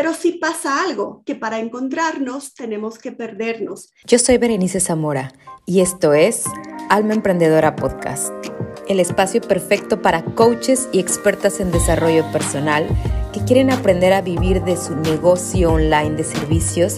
pero 0.00 0.14
sí 0.14 0.32
pasa 0.32 0.82
algo, 0.82 1.22
que 1.26 1.34
para 1.34 1.58
encontrarnos 1.58 2.54
tenemos 2.54 2.98
que 2.98 3.12
perdernos. 3.12 3.92
Yo 4.06 4.18
soy 4.18 4.38
Berenice 4.38 4.80
Zamora 4.80 5.30
y 5.66 5.82
esto 5.82 6.14
es 6.14 6.44
Alma 6.88 7.12
Emprendedora 7.12 7.76
Podcast, 7.76 8.32
el 8.88 8.98
espacio 8.98 9.42
perfecto 9.42 10.00
para 10.00 10.24
coaches 10.24 10.88
y 10.90 11.00
expertas 11.00 11.60
en 11.60 11.70
desarrollo 11.70 12.24
personal 12.32 12.88
que 13.34 13.44
quieren 13.44 13.70
aprender 13.70 14.14
a 14.14 14.22
vivir 14.22 14.62
de 14.62 14.78
su 14.78 14.96
negocio 14.96 15.70
online 15.70 16.16
de 16.16 16.24
servicios 16.24 16.96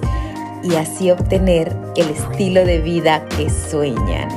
y 0.62 0.76
así 0.76 1.10
obtener 1.10 1.76
el 1.96 2.08
estilo 2.08 2.64
de 2.64 2.78
vida 2.82 3.26
que 3.36 3.50
sueñan. 3.50 4.28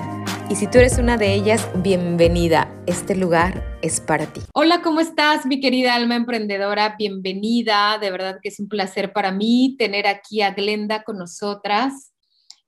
Y 0.49 0.55
si 0.55 0.65
tú 0.65 0.79
eres 0.79 0.97
una 0.97 1.17
de 1.17 1.35
ellas, 1.35 1.67
bienvenida. 1.83 2.67
Este 2.87 3.13
lugar 3.13 3.74
para 4.05 4.25
ti. 4.25 4.41
Hola, 4.53 4.81
¿cómo 4.81 4.99
estás, 4.99 5.45
mi 5.45 5.59
querida 5.59 5.93
alma 5.93 6.15
emprendedora? 6.15 6.95
Bienvenida. 6.97 7.99
De 7.99 8.09
verdad 8.09 8.39
que 8.41 8.49
es 8.49 8.59
un 8.59 8.67
placer 8.67 9.13
para 9.13 9.31
mí 9.31 9.75
tener 9.77 10.07
aquí 10.07 10.41
a 10.41 10.51
Glenda 10.51 11.03
con 11.03 11.17
nosotras. 11.17 12.11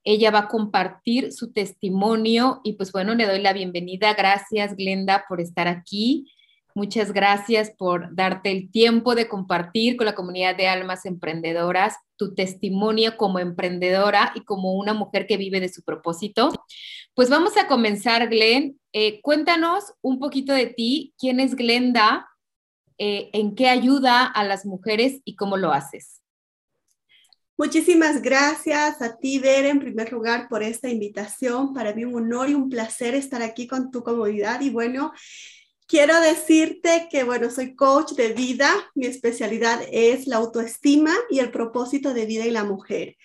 Ella 0.04 0.30
va 0.30 0.40
a 0.40 0.48
compartir 0.48 1.34
su 1.34 1.52
testimonio 1.52 2.62
y 2.64 2.74
pues 2.74 2.92
bueno, 2.92 3.16
le 3.16 3.26
doy 3.26 3.42
la 3.42 3.54
bienvenida. 3.54 4.14
Gracias, 4.14 4.76
Glenda, 4.76 5.26
por 5.28 5.42
estar 5.42 5.68
aquí. 5.68 6.32
Muchas 6.76 7.12
gracias 7.12 7.72
por 7.76 8.16
darte 8.16 8.52
el 8.52 8.70
tiempo 8.70 9.16
de 9.16 9.28
compartir 9.28 9.98
con 9.98 10.06
la 10.06 10.14
comunidad 10.14 10.56
de 10.56 10.68
almas 10.68 11.08
emprendedoras 11.08 11.96
tu 12.18 12.36
testimonio 12.36 13.18
como 13.18 13.40
emprendedora 13.40 14.32
y 14.36 14.44
como 14.44 14.74
una 14.74 14.94
mujer 14.94 15.26
que 15.26 15.38
vive 15.38 15.60
de 15.60 15.70
su 15.70 15.84
propósito. 15.84 16.52
Pues 17.18 17.32
vamos 17.32 17.58
a 17.58 17.66
comenzar, 17.66 18.30
Glenn. 18.30 18.80
Eh, 18.94 19.22
cuéntanos 19.24 19.86
un 20.02 20.20
poquito 20.20 20.54
de 20.54 20.68
ti, 20.68 21.16
quién 21.18 21.40
es 21.40 21.56
Glenda, 21.56 22.30
eh, 23.00 23.32
en 23.34 23.56
qué 23.56 23.70
ayuda 23.70 24.24
a 24.24 24.44
las 24.44 24.68
mujeres 24.68 25.20
y 25.26 25.36
cómo 25.36 25.58
lo 25.58 25.74
haces. 25.74 26.22
Muchísimas 27.58 28.22
gracias 28.22 29.02
a 29.02 29.18
ti, 29.18 29.40
Ver, 29.40 29.66
en 29.66 29.80
primer 29.80 30.12
lugar, 30.12 30.48
por 30.48 30.62
esta 30.62 30.90
invitación. 30.90 31.74
Para 31.74 31.92
mí 31.96 32.06
un 32.06 32.14
honor 32.14 32.52
y 32.52 32.54
un 32.54 32.70
placer 32.70 33.16
estar 33.16 33.42
aquí 33.42 33.66
con 33.66 33.90
tu 33.90 34.04
comunidad. 34.04 34.62
Y 34.62 34.70
bueno, 34.70 35.12
Quiero 35.88 36.20
decirte 36.20 37.08
que, 37.10 37.24
bueno, 37.24 37.50
soy 37.50 37.74
coach 37.74 38.12
de 38.12 38.34
vida. 38.34 38.70
Mi 38.94 39.06
especialidad 39.06 39.80
es 39.90 40.28
la 40.28 40.36
autoestima 40.36 41.16
y 41.30 41.40
el 41.40 41.50
propósito 41.50 42.14
de 42.14 42.26
vida 42.26 42.44
en 42.44 42.54
la 42.54 42.66
mujer. 42.66 43.16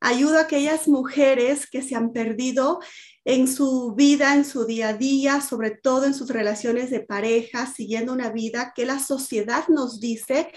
Ayudo 0.00 0.36
a 0.36 0.42
aquellas 0.42 0.86
mujeres 0.86 1.66
que 1.66 1.80
se 1.80 1.94
han 1.94 2.12
perdido 2.12 2.80
en 3.24 3.48
su 3.48 3.94
vida, 3.94 4.34
en 4.34 4.44
su 4.44 4.66
día 4.66 4.88
a 4.88 4.92
día, 4.94 5.40
sobre 5.40 5.70
todo 5.70 6.04
en 6.04 6.14
sus 6.14 6.28
relaciones 6.28 6.90
de 6.90 7.00
pareja, 7.00 7.66
siguiendo 7.66 8.12
una 8.12 8.30
vida 8.30 8.72
que 8.74 8.84
la 8.84 8.98
sociedad 8.98 9.66
nos 9.68 9.98
dice 10.00 10.52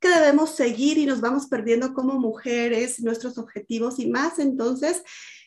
que 0.00 0.08
debemos 0.08 0.54
seguir 0.54 0.98
y 0.98 1.06
nos 1.06 1.20
vamos 1.20 1.46
perdiendo 1.46 1.94
como 1.94 2.18
mujeres, 2.18 3.00
nuestros 3.00 3.38
objetivos 3.38 3.98
y 3.98 4.08
más. 4.08 4.38
Entonces, 4.38 5.02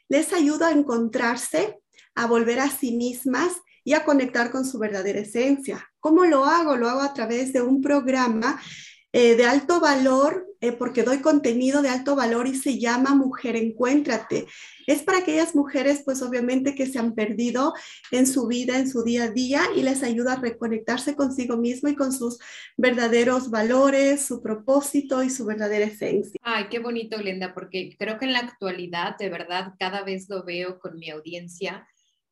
les 0.09 0.33
ayudo 0.33 0.65
a 0.65 0.71
encontrarse, 0.71 1.79
a 2.15 2.27
volver 2.27 2.59
a 2.59 2.69
sí 2.69 2.95
mismas 2.95 3.53
y 3.83 3.93
a 3.93 4.03
conectar 4.03 4.51
con 4.51 4.65
su 4.65 4.77
verdadera 4.77 5.19
esencia. 5.19 5.89
¿Cómo 5.99 6.25
lo 6.25 6.45
hago? 6.45 6.75
Lo 6.75 6.89
hago 6.89 7.01
a 7.01 7.13
través 7.13 7.53
de 7.53 7.61
un 7.61 7.81
programa 7.81 8.61
eh, 9.13 9.35
de 9.35 9.45
alto 9.45 9.79
valor, 9.79 10.47
eh, 10.61 10.71
porque 10.71 11.03
doy 11.03 11.19
contenido 11.19 11.81
de 11.81 11.89
alto 11.89 12.15
valor 12.15 12.47
y 12.47 12.55
se 12.55 12.79
llama 12.79 13.13
Mujer 13.13 13.55
Encuéntrate. 13.55 14.47
Es 14.87 15.03
para 15.03 15.19
aquellas 15.19 15.53
mujeres, 15.53 16.01
pues 16.05 16.21
obviamente 16.21 16.75
que 16.75 16.85
se 16.85 16.97
han 16.97 17.13
perdido 17.13 17.73
en 18.11 18.25
su 18.25 18.47
vida, 18.47 18.77
en 18.77 18.89
su 18.89 19.03
día 19.03 19.25
a 19.25 19.29
día, 19.29 19.63
y 19.75 19.83
les 19.83 20.01
ayuda 20.03 20.33
a 20.33 20.39
reconectarse 20.39 21.15
consigo 21.15 21.57
mismo 21.57 21.89
y 21.89 21.95
con 21.95 22.13
sus 22.13 22.39
verdaderos 22.77 23.49
valores, 23.49 24.25
su 24.25 24.41
propósito 24.41 25.23
y 25.23 25.29
su 25.29 25.45
verdadera 25.45 25.85
esencia. 25.85 26.39
Ay, 26.41 26.67
qué 26.69 26.79
bonito, 26.79 27.17
Glenda, 27.17 27.53
porque 27.53 27.95
creo 27.99 28.17
que 28.17 28.25
en 28.25 28.33
la 28.33 28.39
actualidad, 28.39 29.17
de 29.17 29.29
verdad, 29.29 29.73
cada 29.77 30.03
vez 30.03 30.29
lo 30.29 30.43
veo 30.43 30.79
con 30.79 30.97
mi 30.97 31.09
audiencia 31.09 31.87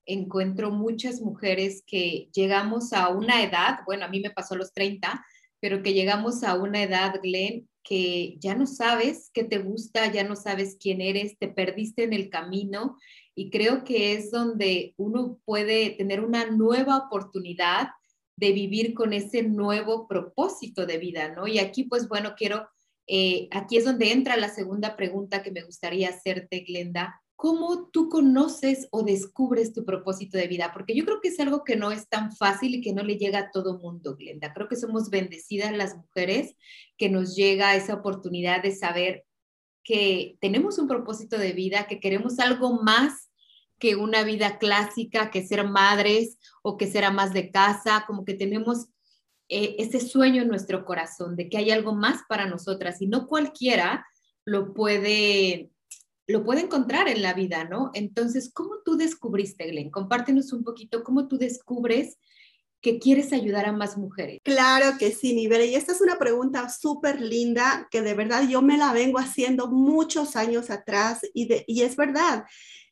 encuentro 0.05 0.71
muchas 0.71 1.21
mujeres 1.21 1.83
que 1.85 2.29
llegamos 2.33 2.93
a 2.93 3.09
una 3.09 3.43
edad, 3.43 3.81
bueno, 3.85 4.05
a 4.05 4.07
mí 4.07 4.19
me 4.19 4.31
pasó 4.31 4.55
los 4.55 4.73
30, 4.73 5.23
pero 5.59 5.83
que 5.83 5.93
llegamos 5.93 6.43
a 6.43 6.55
una 6.55 6.83
edad, 6.83 7.19
Glenn, 7.21 7.67
que 7.83 8.37
ya 8.39 8.55
no 8.55 8.67
sabes 8.67 9.31
qué 9.33 9.43
te 9.43 9.57
gusta, 9.57 10.11
ya 10.11 10.23
no 10.23 10.35
sabes 10.35 10.77
quién 10.79 11.01
eres, 11.01 11.37
te 11.37 11.47
perdiste 11.47 12.03
en 12.03 12.13
el 12.13 12.29
camino 12.29 12.97
y 13.35 13.49
creo 13.49 13.83
que 13.83 14.13
es 14.13 14.31
donde 14.31 14.93
uno 14.97 15.39
puede 15.45 15.91
tener 15.91 16.21
una 16.23 16.45
nueva 16.51 16.97
oportunidad 16.97 17.89
de 18.35 18.51
vivir 18.51 18.93
con 18.93 19.13
ese 19.13 19.43
nuevo 19.43 20.07
propósito 20.07 20.85
de 20.85 20.97
vida, 20.97 21.33
¿no? 21.33 21.47
Y 21.47 21.59
aquí, 21.59 21.83
pues 21.83 22.07
bueno, 22.07 22.35
quiero, 22.37 22.69
eh, 23.07 23.47
aquí 23.51 23.77
es 23.77 23.85
donde 23.85 24.11
entra 24.11 24.37
la 24.37 24.49
segunda 24.49 24.95
pregunta 24.95 25.41
que 25.41 25.51
me 25.51 25.63
gustaría 25.63 26.09
hacerte, 26.09 26.61
Glenda. 26.61 27.21
¿Cómo 27.39 27.87
tú 27.87 28.09
conoces 28.09 28.89
o 28.91 29.01
descubres 29.01 29.71
tu 29.71 29.85
propósito 29.85 30.37
de 30.37 30.47
vida? 30.47 30.71
Porque 30.73 30.93
yo 30.93 31.05
creo 31.05 31.21
que 31.21 31.29
es 31.29 31.39
algo 31.39 31.63
que 31.63 31.77
no 31.77 31.89
es 31.89 32.09
tan 32.09 32.35
fácil 32.35 32.75
y 32.75 32.81
que 32.81 32.91
no 32.91 33.01
le 33.01 33.15
llega 33.15 33.39
a 33.39 33.51
todo 33.51 33.79
mundo, 33.79 34.17
Glenda. 34.17 34.53
Creo 34.53 34.67
que 34.67 34.75
somos 34.75 35.09
bendecidas 35.09 35.71
las 35.71 35.95
mujeres 35.95 36.57
que 36.97 37.07
nos 37.07 37.37
llega 37.37 37.77
esa 37.77 37.93
oportunidad 37.93 38.61
de 38.61 38.75
saber 38.75 39.23
que 39.85 40.35
tenemos 40.41 40.79
un 40.79 40.89
propósito 40.89 41.37
de 41.37 41.53
vida, 41.53 41.87
que 41.87 42.01
queremos 42.01 42.39
algo 42.39 42.83
más 42.83 43.31
que 43.77 43.95
una 43.95 44.23
vida 44.23 44.57
clásica, 44.57 45.31
que 45.31 45.47
ser 45.47 45.65
madres 45.65 46.39
o 46.61 46.75
que 46.75 46.87
ser 46.87 47.05
amas 47.05 47.31
de 47.31 47.51
casa, 47.51 48.03
como 48.05 48.25
que 48.25 48.33
tenemos 48.33 48.89
eh, 49.47 49.77
ese 49.79 50.01
sueño 50.01 50.41
en 50.41 50.49
nuestro 50.49 50.83
corazón 50.83 51.37
de 51.37 51.47
que 51.47 51.57
hay 51.57 51.71
algo 51.71 51.95
más 51.95 52.19
para 52.27 52.47
nosotras 52.47 53.01
y 53.01 53.07
no 53.07 53.27
cualquiera 53.27 54.05
lo 54.43 54.73
puede 54.73 55.71
lo 56.29 56.43
puede 56.43 56.61
encontrar 56.61 57.07
en 57.09 57.23
la 57.23 57.33
vida, 57.33 57.63
¿no? 57.63 57.89
Entonces, 57.95 58.51
¿cómo 58.53 58.75
tú 58.85 58.95
descubriste, 58.97 59.65
Glenn? 59.65 59.89
Compártenos 59.89 60.53
un 60.53 60.63
poquito 60.63 61.03
cómo 61.03 61.27
tú 61.27 61.39
descubres 61.39 62.19
que 62.81 62.99
quieres 62.99 63.33
ayudar 63.33 63.65
a 63.65 63.71
más 63.71 63.97
mujeres. 63.97 64.39
Claro 64.43 64.97
que 64.99 65.11
sí, 65.11 65.33
Nivere. 65.33 65.65
Y 65.65 65.75
esta 65.75 65.91
es 65.91 66.01
una 66.01 66.19
pregunta 66.19 66.69
súper 66.69 67.19
linda 67.19 67.87
que 67.89 68.03
de 68.03 68.13
verdad 68.13 68.47
yo 68.47 68.61
me 68.61 68.77
la 68.77 68.93
vengo 68.93 69.17
haciendo 69.17 69.69
muchos 69.69 70.35
años 70.35 70.69
atrás 70.69 71.21
y, 71.33 71.47
de, 71.47 71.65
y 71.67 71.81
es 71.81 71.95
verdad, 71.95 72.45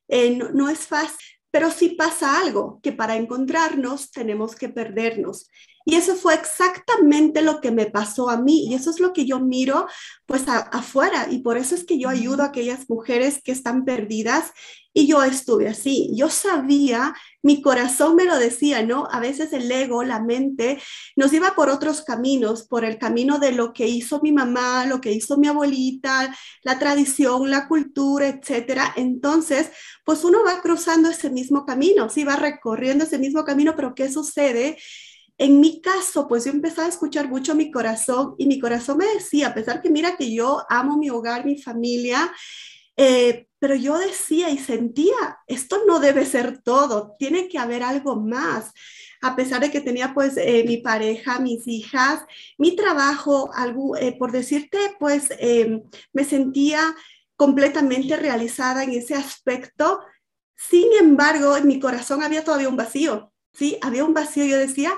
eh, 0.08 0.36
no, 0.36 0.50
no 0.50 0.68
es 0.68 0.80
fácil, 0.80 1.18
pero 1.52 1.70
sí 1.70 1.90
pasa 1.90 2.42
algo, 2.42 2.80
que 2.81 2.92
para 2.92 3.18
encontrarnos 3.18 4.09
tenemos 4.09 4.56
que 4.56 4.70
perdernos. 4.70 5.47
Y 5.90 5.96
eso 5.96 6.16
fue 6.16 6.34
exactamente 6.34 7.42
lo 7.42 7.62
que 7.62 7.72
me 7.72 7.86
pasó 7.86 8.30
a 8.30 8.36
mí 8.36 8.68
y 8.68 8.74
eso 8.74 8.90
es 8.90 9.00
lo 9.00 9.14
que 9.14 9.25
yo 9.25 9.40
miro 9.40 9.88
pues 10.25 10.44
afuera 10.50 11.28
y 11.31 11.40
por 11.40 11.56
eso 11.56 11.75
es 11.75 11.86
que 11.86 11.98
yo 11.98 12.09
ayudo 12.09 12.44
a 12.44 12.48
aquellas 12.48 12.90
mujeres 12.90 13.42
que 13.42 13.53
están 13.53 13.86
perdidas 13.86 14.52
y 14.94 15.08
yo 15.08 15.24
estuve 15.24 15.70
así. 15.70 16.12
Yo 16.14 16.30
sabía, 16.30 17.16
mi 17.42 17.62
corazón 17.62 18.18
me 18.18 18.26
lo 18.26 18.38
decía, 18.38 18.84
¿no? 18.84 19.08
A 19.09 19.22
veces 19.22 19.53
el 19.53 19.72
ego, 19.72 20.03
la 20.03 20.20
mente, 20.20 20.78
nos 21.16 21.31
iba 21.31 21.56
por 21.56 21.70
otros 21.70 22.02
caminos, 22.02 22.68
por 22.68 22.84
el 22.84 22.97
camino 22.97 23.40
de 23.40 23.53
lo 23.53 23.72
que 23.72 23.88
hizo 23.88 24.20
mi 24.22 24.34
mamá, 24.34 24.86
lo 24.88 25.00
que 25.00 25.14
hizo 25.14 25.38
mi 25.38 25.47
abuelita, 25.47 26.36
la 26.64 26.80
tradición, 26.80 27.50
la 27.50 27.70
cultura, 27.70 28.28
etcétera. 28.28 28.94
Entonces, 28.97 29.70
pues 30.03 30.26
uno 30.26 30.40
va 30.46 30.62
cruzando 30.62 31.09
ese 31.09 31.30
mismo 31.30 31.66
camino, 31.66 32.09
sí, 32.09 32.26
va 32.26 32.36
recorriendo 32.36 33.06
ese 33.06 33.20
mismo 33.20 33.46
camino, 33.46 33.74
pero 33.76 33.96
¿qué 33.96 34.12
sucede? 34.12 34.78
En 35.38 35.59
mi 35.59 35.81
caso, 35.81 36.28
pues 36.28 36.46
yo 36.46 36.52
empezaba 36.52 36.88
a 36.88 36.90
escuchar 36.90 37.30
mucho 37.30 37.53
mi 37.53 37.70
corazón 37.70 38.36
y 38.38 38.48
mi 38.48 38.59
corazón 38.59 38.98
me 38.98 39.06
decía, 39.06 39.48
a 39.48 39.53
pesar 39.53 39.81
que 39.81 39.90
mira 39.90 40.18
que 40.18 40.34
yo 40.34 40.64
amo 40.70 40.98
mi 40.98 41.09
hogar, 41.09 41.46
mi 41.46 41.62
familia, 41.62 42.31
eh, 42.96 43.47
pero 43.59 43.76
yo 43.76 43.97
decía 43.97 44.50
y 44.50 44.58
sentía, 44.58 45.40
esto 45.46 45.81
no 45.88 46.00
debe 46.00 46.26
ser 46.26 46.62
todo, 46.64 47.16
tiene 47.20 47.47
que 47.47 47.59
haber 47.59 47.84
algo 47.84 48.16
más. 48.16 48.72
A 49.22 49.36
pesar 49.36 49.62
de 49.62 49.72
que 49.72 49.81
tenía 49.81 50.14
pues 50.14 50.38
eh, 50.38 50.64
mi 50.68 50.78
pareja, 50.78 51.40
mis 51.40 51.68
hijas, 51.68 52.24
mi 52.58 52.76
trabajo, 52.76 53.52
algo, 53.53 53.96
eh, 53.96 54.16
por 54.18 54.31
decirte, 54.31 54.78
pues 55.00 55.30
em, 55.40 55.84
me 56.14 56.23
sentía 56.23 56.96
completamente 57.35 58.16
realizada 58.17 58.84
en 58.84 58.91
ese 58.91 59.16
aspecto. 59.16 60.00
Sin 60.56 60.88
embargo, 61.00 61.58
en 61.58 61.67
mi 61.67 61.79
corazón 61.79 62.23
había 62.23 62.44
todavía 62.44 62.70
un 62.70 62.78
vacío, 62.78 63.32
¿sí? 63.53 63.78
Había 63.82 64.06
un 64.06 64.14
vacío. 64.14 64.46
Yo 64.46 64.58
decía, 64.58 64.94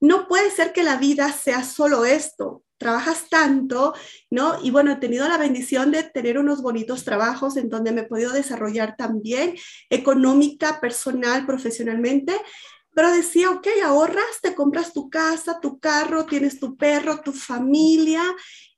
no 0.00 0.28
puede 0.28 0.50
ser 0.50 0.72
que 0.72 0.82
la 0.82 0.96
vida 0.96 1.32
sea 1.32 1.64
solo 1.64 2.04
esto. 2.04 2.62
Trabajas 2.78 3.28
tanto, 3.28 3.94
¿no? 4.30 4.58
Y 4.62 4.70
bueno, 4.70 4.92
he 4.92 4.96
tenido 4.96 5.28
la 5.28 5.38
bendición 5.38 5.90
de 5.90 6.04
tener 6.04 6.38
unos 6.38 6.62
bonitos 6.62 7.04
trabajos 7.04 7.56
en 7.56 7.68
donde 7.68 7.90
me 7.90 8.02
he 8.02 8.06
podido 8.06 8.32
desarrollar 8.32 8.94
también 8.96 9.56
económica, 9.90 10.80
personal, 10.80 11.44
profesionalmente, 11.44 12.40
pero 12.94 13.10
decía, 13.10 13.50
ok, 13.50 13.66
ahorras, 13.84 14.40
te 14.42 14.54
compras 14.54 14.92
tu 14.92 15.10
casa, 15.10 15.60
tu 15.60 15.78
carro, 15.78 16.26
tienes 16.26 16.58
tu 16.58 16.76
perro, 16.76 17.20
tu 17.20 17.32
familia 17.32 18.22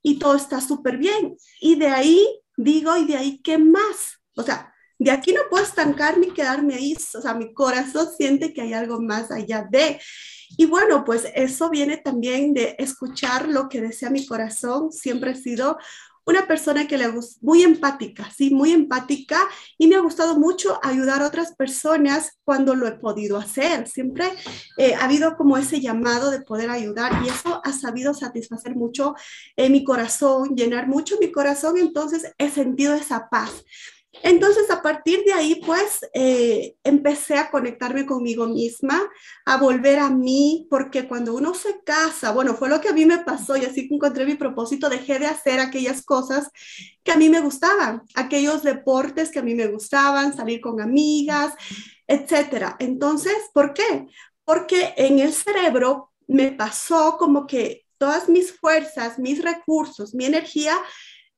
y 0.01 0.19
todo 0.19 0.35
está 0.35 0.61
súper 0.61 0.97
bien. 0.97 1.35
Y 1.59 1.75
de 1.75 1.87
ahí 1.87 2.41
digo, 2.57 2.95
¿y 2.97 3.05
de 3.05 3.17
ahí 3.17 3.41
qué 3.43 3.57
más? 3.57 4.19
O 4.35 4.43
sea, 4.43 4.73
de 4.99 5.09
aquí 5.09 5.33
no 5.33 5.41
puedo 5.49 5.63
estancarme 5.63 6.27
y 6.27 6.33
quedarme 6.33 6.75
ahí. 6.75 6.95
O 7.15 7.21
sea, 7.21 7.33
mi 7.33 7.53
corazón 7.53 8.07
siente 8.15 8.53
que 8.53 8.61
hay 8.61 8.73
algo 8.73 9.01
más 9.01 9.31
allá 9.31 9.67
de. 9.69 9.99
Y 10.57 10.65
bueno, 10.65 11.03
pues 11.03 11.27
eso 11.35 11.69
viene 11.69 11.97
también 11.97 12.53
de 12.53 12.75
escuchar 12.77 13.47
lo 13.47 13.69
que 13.69 13.81
desea 13.81 14.09
mi 14.09 14.25
corazón. 14.25 14.91
Siempre 14.91 15.31
he 15.31 15.35
sido 15.35 15.77
una 16.25 16.45
persona 16.47 16.87
que 16.87 16.97
le 16.97 17.07
gusta, 17.07 17.39
muy 17.41 17.63
empática, 17.63 18.29
sí, 18.35 18.51
muy 18.53 18.71
empática 18.71 19.39
y 19.77 19.87
me 19.87 19.95
ha 19.95 19.99
gustado 19.99 20.37
mucho 20.37 20.79
ayudar 20.83 21.21
a 21.21 21.27
otras 21.27 21.55
personas 21.55 22.37
cuando 22.43 22.75
lo 22.75 22.87
he 22.87 22.91
podido 22.91 23.37
hacer. 23.37 23.87
Siempre 23.87 24.25
eh, 24.77 24.93
ha 24.93 25.05
habido 25.05 25.35
como 25.35 25.57
ese 25.57 25.79
llamado 25.79 26.29
de 26.29 26.41
poder 26.41 26.69
ayudar 26.69 27.23
y 27.23 27.29
eso 27.29 27.61
ha 27.63 27.73
sabido 27.73 28.13
satisfacer 28.13 28.75
mucho 28.75 29.15
eh, 29.55 29.69
mi 29.69 29.83
corazón, 29.83 30.55
llenar 30.55 30.87
mucho 30.87 31.17
mi 31.19 31.31
corazón, 31.31 31.77
entonces 31.77 32.31
he 32.37 32.49
sentido 32.49 32.93
esa 32.93 33.27
paz. 33.29 33.63
Entonces, 34.23 34.69
a 34.69 34.81
partir 34.81 35.23
de 35.25 35.33
ahí, 35.33 35.61
pues, 35.65 36.01
eh, 36.13 36.75
empecé 36.83 37.37
a 37.37 37.49
conectarme 37.49 38.05
conmigo 38.05 38.47
misma, 38.47 39.01
a 39.45 39.57
volver 39.57 39.99
a 39.99 40.09
mí, 40.09 40.67
porque 40.69 41.07
cuando 41.07 41.33
uno 41.33 41.53
se 41.53 41.81
casa, 41.83 42.31
bueno, 42.31 42.53
fue 42.55 42.69
lo 42.69 42.81
que 42.81 42.89
a 42.89 42.93
mí 42.93 43.05
me 43.05 43.19
pasó 43.19 43.55
y 43.55 43.65
así 43.65 43.87
que 43.87 43.95
encontré 43.95 44.25
mi 44.25 44.35
propósito, 44.35 44.89
dejé 44.89 45.17
de 45.17 45.27
hacer 45.27 45.59
aquellas 45.59 46.03
cosas 46.03 46.49
que 47.03 47.11
a 47.11 47.17
mí 47.17 47.29
me 47.29 47.39
gustaban, 47.39 48.03
aquellos 48.15 48.63
deportes 48.63 49.31
que 49.31 49.39
a 49.39 49.43
mí 49.43 49.55
me 49.55 49.67
gustaban, 49.67 50.35
salir 50.35 50.59
con 50.59 50.81
amigas, 50.81 51.53
etcétera. 52.05 52.75
Entonces, 52.79 53.35
¿por 53.53 53.73
qué? 53.73 54.07
Porque 54.43 54.93
en 54.97 55.19
el 55.19 55.31
cerebro 55.31 56.11
me 56.27 56.51
pasó 56.51 57.17
como 57.17 57.47
que 57.47 57.85
todas 57.97 58.27
mis 58.27 58.51
fuerzas, 58.51 59.19
mis 59.19 59.41
recursos, 59.43 60.13
mi 60.13 60.25
energía 60.25 60.75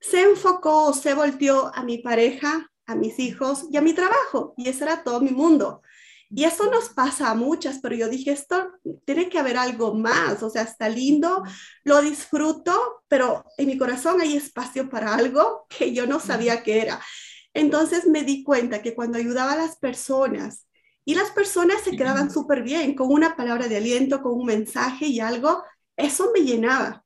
se 0.03 0.21
enfocó, 0.21 0.93
se 0.93 1.13
volteó 1.13 1.71
a 1.73 1.83
mi 1.83 1.97
pareja, 1.97 2.69
a 2.85 2.95
mis 2.95 3.19
hijos 3.19 3.65
y 3.71 3.77
a 3.77 3.81
mi 3.81 3.93
trabajo. 3.93 4.53
Y 4.57 4.67
ese 4.67 4.83
era 4.83 5.01
todo 5.01 5.21
mi 5.21 5.31
mundo. 5.31 5.81
Y 6.29 6.43
eso 6.43 6.69
nos 6.69 6.89
pasa 6.89 7.29
a 7.29 7.35
muchas, 7.35 7.79
pero 7.79 7.95
yo 7.95 8.09
dije, 8.09 8.31
esto 8.31 8.71
tiene 9.05 9.29
que 9.29 9.39
haber 9.39 9.55
algo 9.55 9.93
más, 9.93 10.41
o 10.41 10.49
sea, 10.49 10.63
está 10.63 10.89
lindo, 10.89 11.43
lo 11.83 12.01
disfruto, 12.01 13.03
pero 13.07 13.45
en 13.57 13.67
mi 13.67 13.77
corazón 13.77 14.19
hay 14.19 14.35
espacio 14.35 14.89
para 14.89 15.13
algo 15.13 15.67
que 15.69 15.93
yo 15.93 16.07
no 16.07 16.19
sabía 16.19 16.63
que 16.63 16.81
era. 16.81 16.99
Entonces 17.53 18.07
me 18.07 18.23
di 18.23 18.43
cuenta 18.43 18.81
que 18.81 18.95
cuando 18.95 19.19
ayudaba 19.19 19.53
a 19.53 19.57
las 19.57 19.77
personas 19.77 20.67
y 21.05 21.15
las 21.15 21.29
personas 21.31 21.81
se 21.83 21.95
quedaban 21.95 22.31
súper 22.31 22.63
bien 22.63 22.95
con 22.95 23.11
una 23.11 23.35
palabra 23.35 23.67
de 23.67 23.77
aliento, 23.77 24.21
con 24.21 24.33
un 24.33 24.45
mensaje 24.47 25.05
y 25.05 25.19
algo, 25.19 25.63
eso 25.95 26.31
me 26.33 26.41
llenaba. 26.41 27.02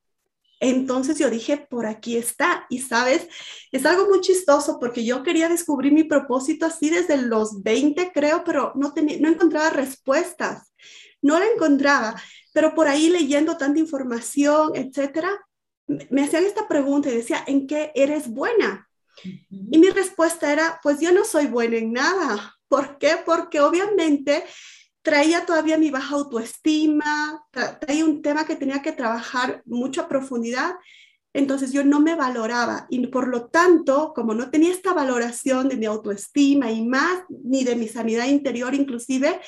Entonces 0.60 1.18
yo 1.18 1.30
dije, 1.30 1.56
por 1.56 1.86
aquí 1.86 2.16
está. 2.16 2.66
Y 2.68 2.80
sabes, 2.80 3.28
es 3.70 3.86
algo 3.86 4.08
muy 4.08 4.20
chistoso 4.20 4.78
porque 4.80 5.04
yo 5.04 5.22
quería 5.22 5.48
descubrir 5.48 5.92
mi 5.92 6.04
propósito 6.04 6.66
así 6.66 6.90
desde 6.90 7.16
los 7.16 7.62
20, 7.62 8.10
creo, 8.12 8.42
pero 8.44 8.72
no, 8.74 8.92
tenía, 8.92 9.18
no 9.20 9.28
encontraba 9.28 9.70
respuestas. 9.70 10.72
No 11.22 11.38
la 11.38 11.46
encontraba, 11.46 12.20
pero 12.52 12.74
por 12.74 12.88
ahí 12.88 13.08
leyendo 13.08 13.56
tanta 13.56 13.80
información, 13.80 14.72
etcétera, 14.74 15.30
me 16.10 16.24
hacían 16.24 16.44
esta 16.44 16.68
pregunta 16.68 17.08
y 17.08 17.16
decía, 17.16 17.42
¿en 17.46 17.66
qué 17.66 17.92
eres 17.94 18.28
buena? 18.28 18.88
Y 19.22 19.78
mi 19.78 19.90
respuesta 19.90 20.52
era, 20.52 20.78
pues 20.82 21.00
yo 21.00 21.12
no 21.12 21.24
soy 21.24 21.46
buena 21.46 21.76
en 21.76 21.92
nada. 21.92 22.54
¿Por 22.68 22.98
qué? 22.98 23.16
Porque 23.24 23.60
obviamente 23.60 24.44
traía 25.08 25.46
todavía 25.46 25.78
mi 25.78 25.90
baja 25.90 26.16
autoestima, 26.16 27.42
traía 27.80 28.04
un 28.04 28.20
tema 28.20 28.44
que 28.44 28.56
tenía 28.56 28.82
que 28.82 28.92
trabajar 28.92 29.62
mucho 29.64 30.02
a 30.02 30.08
profundidad, 30.08 30.74
entonces 31.32 31.72
yo 31.72 31.82
no 31.82 31.98
me 31.98 32.14
valoraba 32.14 32.86
y 32.90 33.06
por 33.06 33.26
lo 33.28 33.46
tanto, 33.46 34.12
como 34.14 34.34
no 34.34 34.50
tenía 34.50 34.70
esta 34.70 34.92
valoración 34.92 35.70
de 35.70 35.78
mi 35.78 35.86
autoestima 35.86 36.70
y 36.70 36.86
más, 36.86 37.22
ni 37.42 37.64
de 37.64 37.74
mi 37.74 37.88
sanidad 37.88 38.26
interior 38.26 38.74
inclusive, 38.74 39.40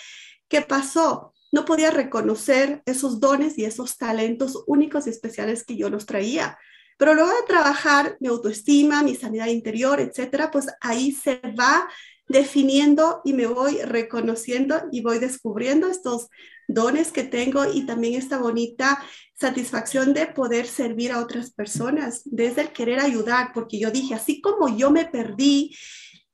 ¿qué 0.48 0.62
pasó? 0.62 1.34
No 1.52 1.66
podía 1.66 1.90
reconocer 1.90 2.82
esos 2.86 3.20
dones 3.20 3.58
y 3.58 3.66
esos 3.66 3.98
talentos 3.98 4.64
únicos 4.66 5.06
y 5.06 5.10
especiales 5.10 5.62
que 5.64 5.76
yo 5.76 5.90
los 5.90 6.06
traía. 6.06 6.56
Pero 6.96 7.12
luego 7.12 7.32
de 7.32 7.46
trabajar 7.46 8.16
mi 8.18 8.28
autoestima, 8.28 9.02
mi 9.02 9.14
sanidad 9.14 9.48
interior, 9.48 10.00
etcétera, 10.00 10.50
pues 10.50 10.68
ahí 10.80 11.12
se 11.12 11.38
va 11.58 11.86
definiendo 12.30 13.22
y 13.24 13.32
me 13.32 13.46
voy 13.46 13.78
reconociendo 13.82 14.80
y 14.92 15.02
voy 15.02 15.18
descubriendo 15.18 15.88
estos 15.88 16.28
dones 16.68 17.10
que 17.10 17.24
tengo 17.24 17.64
y 17.64 17.84
también 17.86 18.14
esta 18.14 18.38
bonita 18.38 19.02
satisfacción 19.34 20.14
de 20.14 20.28
poder 20.28 20.68
servir 20.68 21.10
a 21.10 21.20
otras 21.20 21.50
personas, 21.50 22.22
desde 22.24 22.60
el 22.60 22.68
querer 22.68 23.00
ayudar, 23.00 23.50
porque 23.52 23.80
yo 23.80 23.90
dije, 23.90 24.14
así 24.14 24.40
como 24.40 24.68
yo 24.76 24.92
me 24.92 25.06
perdí 25.06 25.76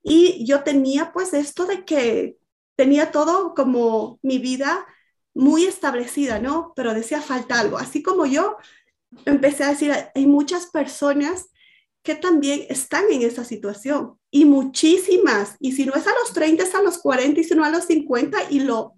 y 0.03 0.45
yo 0.45 0.63
tenía 0.63 1.15
pues 1.15 1.33
esto 1.33 1.65
de 1.65 1.87
que 1.87 2.37
tenía 2.77 3.11
todo 3.11 3.55
como 3.55 4.19
mi 4.23 4.39
vida 4.39 4.87
muy 5.33 5.65
establecida, 5.65 6.41
¿no? 6.41 6.75
Pero 6.77 6.93
decía 6.93 7.23
falta 7.23 7.59
algo, 7.59 7.79
así 7.79 8.03
como 8.03 8.27
yo 8.27 8.59
empecé 9.25 9.65
a 9.65 9.71
decir, 9.71 9.95
hay 10.15 10.27
muchas 10.27 10.67
personas 10.67 11.49
que 12.07 12.15
también 12.15 12.67
están 12.69 13.05
en 13.11 13.23
esa 13.23 13.45
situación 13.45 14.17
y 14.31 14.45
muchísimas. 14.45 15.57
Y 15.59 15.73
si 15.73 15.85
no 15.85 15.93
es 15.95 16.07
a 16.07 16.13
los 16.23 16.33
30, 16.33 16.63
es 16.63 16.75
a 16.77 16.81
los 16.81 16.99
40 16.99 17.41
y 17.41 17.45
si 17.45 17.55
no 17.57 17.65
a 17.65 17.71
los 17.71 17.87
50 17.87 18.39
y 18.49 18.61
lo, 18.61 18.95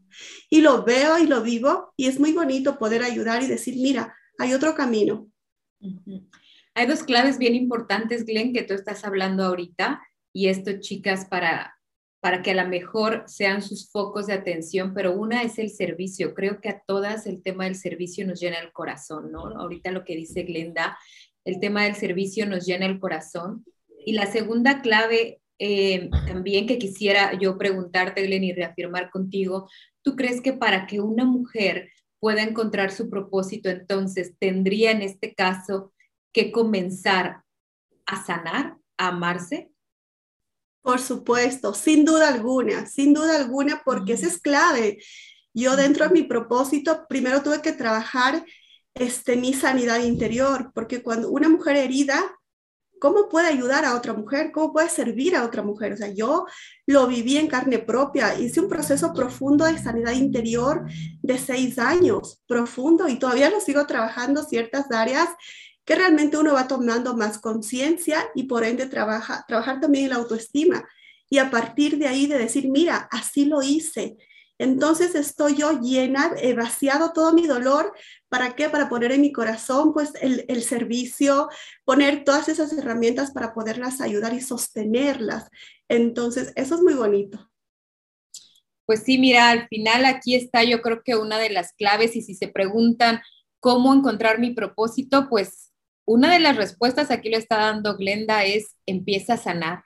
y 0.51 0.61
lo 0.61 0.85
veo 0.85 1.19
y 1.19 1.27
lo 1.27 1.43
vivo 1.43 1.95
y 1.97 2.07
es 2.07 2.21
muy 2.21 2.33
bonito 2.33 2.79
poder 2.79 3.03
ayudar 3.03 3.43
y 3.43 3.47
decir, 3.47 3.77
mira, 3.77 4.15
hay 4.39 4.53
otro 4.53 4.75
camino. 4.75 5.27
Hay 6.75 6.87
dos 6.87 7.03
claves 7.03 7.39
bien 7.39 7.55
importantes, 7.55 8.27
Glenn, 8.27 8.53
que 8.53 8.63
tú 8.63 8.75
estás 8.75 9.05
hablando 9.07 9.43
ahorita 9.43 10.03
y 10.35 10.49
esto, 10.49 10.79
chicas, 10.79 11.25
para 11.25 11.79
para 12.21 12.43
que 12.43 12.51
a 12.51 12.63
lo 12.63 12.69
mejor 12.69 13.25
sean 13.27 13.63
sus 13.63 13.91
focos 13.91 14.27
de 14.27 14.33
atención, 14.33 14.93
pero 14.93 15.13
una 15.13 15.43
es 15.43 15.59
el 15.59 15.71
servicio. 15.71 16.35
Creo 16.35 16.61
que 16.61 16.69
a 16.69 16.83
todas 16.85 17.27
el 17.27 17.43
tema 17.43 17.65
del 17.65 17.77
servicio 17.77 18.27
nos 18.27 18.41
llena 18.41 18.59
el 18.59 18.73
corazón, 18.73 19.31
¿no? 19.31 19.47
Ahorita 19.47 19.93
lo 19.93 20.05
que 20.05 20.17
dice 20.17 20.43
Glenda 20.43 20.99
el 21.45 21.61
tema 21.61 21.85
del 21.85 21.95
servicio 21.95 22.47
nos 22.47 22.67
llena 22.67 22.87
el 22.87 23.01
corazón. 23.01 23.65
Y 24.05 24.13
la 24.13 24.27
segunda 24.27 24.81
clave 24.83 25.41
eh, 25.59 26.09
también 26.27 26.67
que 26.67 26.79
quisiera 26.79 27.37
yo 27.39 27.59
preguntarte, 27.59 28.25
Glenn, 28.25 28.45
y 28.45 28.53
reafirmar 28.53 29.11
contigo, 29.11 29.69
¿tú 30.03 30.15
crees 30.15 30.41
que 30.41 30.53
para 30.53 30.87
que 30.87 31.01
una 31.01 31.25
mujer 31.25 31.91
pueda 32.21 32.43
encontrar 32.43 32.93
su 32.93 33.11
propósito, 33.11 33.69
entonces 33.69 34.35
tendría 34.39 34.93
en 34.93 35.03
este 35.03 35.35
caso 35.35 35.93
que 36.33 36.53
comenzar 36.53 37.43
a 38.07 38.25
sanar, 38.25 38.77
a 38.97 39.09
amarse? 39.09 39.71
Por 40.83 41.01
supuesto, 41.01 41.75
sin 41.75 42.05
duda 42.05 42.29
alguna, 42.29 42.87
sin 42.87 43.13
duda 43.13 43.37
alguna, 43.37 43.83
porque 43.85 44.13
esa 44.13 44.29
es 44.29 44.41
clave. 44.41 44.99
Yo 45.53 45.77
dentro 45.77 46.07
de 46.07 46.13
mi 46.13 46.23
propósito, 46.23 47.07
primero 47.09 47.43
tuve 47.43 47.61
que 47.63 47.73
trabajar 47.73 48.45
este, 48.99 49.37
mi 49.37 49.53
sanidad 49.53 50.03
interior, 50.03 50.73
porque 50.75 51.03
cuando 51.03 51.31
una 51.31 51.49
mujer 51.49 51.77
herida, 51.77 52.21
¿cómo 53.01 53.29
puede 53.29 53.49
ayudar 53.49 53.85
a 53.85 53.95
otra 53.95 54.13
mujer? 54.13 54.51
¿Cómo 54.53 54.73
puede 54.73 54.89
servir 54.89 55.37
a 55.37 55.45
otra 55.45 55.63
mujer? 55.63 55.93
O 55.93 55.97
sea, 55.97 56.13
yo 56.13 56.47
lo 56.87 57.07
viví 57.07 57.37
en 57.37 57.47
carne 57.47 57.79
propia, 57.79 58.39
hice 58.39 58.61
un 58.61 58.69
proceso 58.69 59.13
profundo 59.13 59.65
de 59.65 59.79
sanidad 59.79 60.13
interior 60.13 60.85
de 61.23 61.39
seis 61.39 61.79
años, 61.79 62.43
profundo, 62.47 63.09
y 63.09 63.19
todavía 63.19 63.51
lo 63.51 63.61
sigo 63.61 63.87
trabajando 63.87 64.43
ciertas 64.43 64.91
áreas 64.91 65.29
que 65.85 65.95
realmente 65.95 66.37
uno 66.37 66.53
va 66.53 66.69
tomando 66.69 67.17
más 67.17 67.39
conciencia 67.39 68.29
y 68.35 68.43
por 68.43 68.63
ende 68.63 68.87
trabaja, 68.87 69.45
trabajar 69.49 69.81
también 69.81 70.11
la 70.11 70.17
autoestima. 70.17 70.87
Y 71.31 71.39
a 71.39 71.51
partir 71.51 71.99
de 71.99 72.09
ahí 72.09 72.27
de 72.27 72.39
decir, 72.39 72.69
mira, 72.71 73.09
así 73.11 73.47
lo 73.47 73.63
hice, 73.63 74.17
entonces 74.59 75.15
estoy 75.15 75.57
yo 75.57 75.81
llena, 75.81 76.33
he 76.43 76.55
vaciado 76.55 77.13
todo 77.13 77.33
mi 77.33 77.47
dolor. 77.47 77.95
¿Para 78.29 78.57
qué? 78.57 78.69
Para 78.69 78.89
poner 78.89 79.13
en 79.13 79.21
mi 79.21 79.33
corazón 79.33 79.93
pues 79.93 80.13
el, 80.21 80.45
el, 80.49 80.63
servicio, 80.63 81.49
poner 81.85 82.25
todas 82.25 82.49
esas 82.49 82.73
herramientas 82.73 83.31
para 83.31 83.55
poderlas 83.55 84.01
ayudar 84.01 84.35
y 84.35 84.41
sostenerlas. 84.41 85.49
Entonces, 85.89 86.53
eso 86.57 86.75
es 86.75 86.83
muy 86.83 86.95
bonito. 86.95 87.49
Pues 88.85 89.03
sí, 89.05 89.19
mira, 89.19 89.51
al 89.51 89.69
final 89.69 90.05
aquí 90.07 90.35
está 90.35 90.65
yo 90.65 90.83
creo 90.83 91.03
que 91.05 91.15
una 91.15 91.39
de 91.39 91.51
las 91.51 91.73
claves 91.75 92.17
y 92.17 92.23
si 92.23 92.35
se 92.35 92.49
preguntan 92.49 93.21
cómo 93.61 93.95
encontrar 93.95 94.39
mi 94.39 94.55
propósito, 94.55 95.29
pues 95.29 95.73
una 96.07 96.33
de 96.33 96.41
las 96.41 96.57
respuestas 96.57 97.11
aquí 97.11 97.29
lo 97.29 97.37
está 97.37 97.59
dando 97.59 97.97
Glenda 97.97 98.45
es 98.45 98.77
empieza 98.87 99.35
a 99.35 99.37
sanar, 99.37 99.85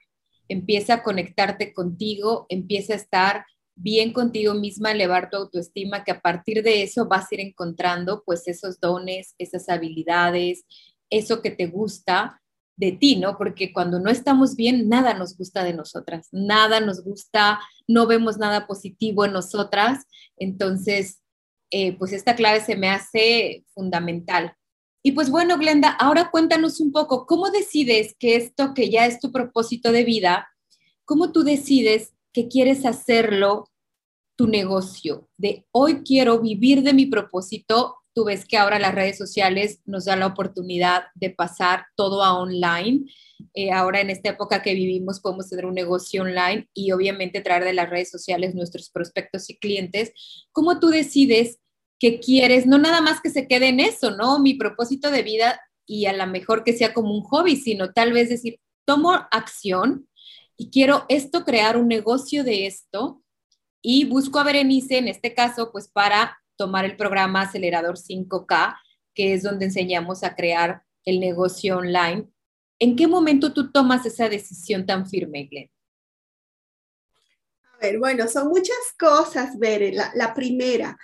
empieza 0.49 0.95
a 0.95 1.03
conectarte 1.03 1.75
contigo, 1.75 2.47
empieza 2.49 2.93
a 2.93 2.97
estar 2.97 3.45
bien 3.83 4.13
contigo 4.13 4.55
misma, 4.55 4.93
elevar 4.93 5.29
tu 5.29 5.37
autoestima, 5.37 6.05
que 6.05 6.13
a 6.13 6.21
partir 6.21 6.63
de 6.63 6.83
eso 6.83 7.07
vas 7.07 7.31
a 7.31 7.35
ir 7.35 7.41
encontrando 7.41 8.23
pues 8.25 8.47
esos 8.47 8.79
dones, 8.81 9.35
esas 9.39 9.69
habilidades, 9.69 10.65
eso 11.11 11.43
que 11.43 11.51
te 11.51 11.67
gusta 11.67 12.41
de 12.77 12.93
ti, 12.93 13.17
¿no? 13.17 13.37
Porque 13.37 13.73
cuando 13.73 13.99
no 14.01 14.11
estamos 14.11 14.57
bien, 14.57 14.89
nada 14.89 15.15
nos 15.15 15.37
gusta 15.37 15.65
de 15.65 15.75
nosotras, 15.75 16.29
nada 16.33 16.81
nos 16.81 17.05
gusta, 17.05 17.61
no 17.87 18.07
vemos 18.07 18.39
nada 18.39 18.67
positivo 18.67 19.25
en 19.25 19.33
nosotras. 19.33 20.05
Entonces, 20.37 21.21
eh, 21.71 21.97
pues 21.99 22.13
esta 22.13 22.35
clave 22.35 22.61
se 22.61 22.77
me 22.77 22.89
hace 22.89 23.65
fundamental. 23.75 24.55
Y 25.03 25.13
pues 25.13 25.31
bueno, 25.31 25.59
Glenda, 25.59 25.91
ahora 25.91 26.31
cuéntanos 26.31 26.81
un 26.81 26.93
poco, 26.93 27.27
¿cómo 27.27 27.51
decides 27.51 28.15
que 28.19 28.37
esto 28.37 28.73
que 28.75 28.89
ya 28.89 29.07
es 29.07 29.19
tu 29.19 29.33
propósito 29.33 29.91
de 29.91 30.05
vida, 30.05 30.49
cómo 31.05 31.33
tú 31.33 31.43
decides 31.43 32.15
que 32.33 32.49
quieres 32.49 32.87
hacerlo 32.87 33.72
tu 34.37 34.47
negocio, 34.47 35.29
de 35.37 35.67
hoy 35.73 36.03
quiero 36.03 36.41
vivir 36.41 36.83
de 36.83 36.95
mi 36.95 37.07
propósito, 37.07 37.97
tú 38.15 38.25
ves 38.25 38.45
que 38.45 38.57
ahora 38.57 38.79
las 38.79 38.95
redes 38.95 39.19
sociales 39.19 39.81
nos 39.85 40.05
dan 40.05 40.21
la 40.21 40.27
oportunidad 40.27 41.05
de 41.15 41.31
pasar 41.31 41.87
todo 41.97 42.23
a 42.23 42.39
online. 42.39 43.05
Eh, 43.55 43.73
ahora 43.73 44.01
en 44.01 44.11
esta 44.11 44.31
época 44.31 44.63
que 44.63 44.75
vivimos 44.75 45.21
podemos 45.21 45.49
tener 45.49 45.67
un 45.67 45.75
negocio 45.75 46.23
online 46.23 46.69
y 46.75 46.93
obviamente 46.93 47.41
traer 47.41 47.65
de 47.65 47.73
las 47.73 47.91
redes 47.91 48.11
sociales 48.11 48.55
nuestros 48.55 48.91
prospectos 48.91 49.49
y 49.51 49.59
clientes. 49.59 50.13
¿Cómo 50.53 50.79
tú 50.79 50.89
decides 50.89 51.59
que 51.99 52.21
quieres, 52.21 52.67
no 52.67 52.79
nada 52.79 53.01
más 53.01 53.21
que 53.21 53.31
se 53.31 53.47
quede 53.47 53.69
en 53.69 53.81
eso, 53.81 54.11
¿no? 54.11 54.39
Mi 54.41 54.55
propósito 54.55 55.11
de 55.11 55.23
vida 55.23 55.61
y 55.87 56.07
a 56.07 56.13
lo 56.13 56.27
mejor 56.27 56.65
que 56.65 56.73
sea 56.73 56.93
como 56.93 57.15
un 57.15 57.23
hobby, 57.23 57.57
sino 57.57 57.93
tal 57.93 58.13
vez 58.13 58.29
decir, 58.29 58.59
tomo 58.85 59.13
acción 59.31 60.09
y 60.57 60.71
quiero 60.71 61.05
esto, 61.09 61.45
crear 61.45 61.77
un 61.77 61.89
negocio 61.89 62.45
de 62.45 62.67
esto 62.67 63.22
y 63.83 64.05
busco 64.05 64.39
a 64.39 64.45
Berenice 64.45 64.99
en 64.99 65.09
este 65.09 65.35
caso, 65.35 65.73
pues 65.73 65.89
para 65.89 66.39
tomar 66.57 66.85
el 66.85 66.97
programa 66.97 67.43
Acelerador 67.43 67.97
5K, 67.99 68.77
que 69.15 69.35
es 69.35 69.43
donde 69.43 69.67
enseñamos 69.67 70.23
a 70.23 70.37
crear 70.37 70.85
el 71.05 71.19
negocio 71.19 71.79
online. 71.79 72.29
¿En 72.79 72.97
qué 72.97 73.09
momento 73.09 73.53
tú 73.53 73.73
tomas 73.73 74.07
esa 74.07 74.29
decisión 74.29 74.87
tan 74.87 75.09
firme, 75.09 75.49
Glenn? 75.51 75.71
A 77.65 77.79
ver, 77.81 77.99
bueno, 77.99 78.29
son 78.29 78.49
muchas 78.49 78.77
cosas, 78.97 79.59
Bere. 79.59 79.93
La, 79.93 80.33
primera, 80.33 80.97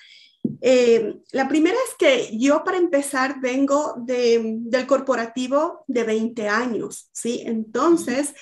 eh, 0.61 1.17
la 1.33 1.49
primera 1.49 1.77
es 1.89 1.95
que 1.99 2.39
yo 2.39 2.63
para 2.63 2.79
empezar 2.79 3.41
vengo 3.41 3.97
del 3.99 4.87
corporativo 4.87 5.85
de 5.89 6.05
20 6.05 6.49
años, 6.49 7.11
¿sí? 7.13 7.43
Entonces, 7.45 8.35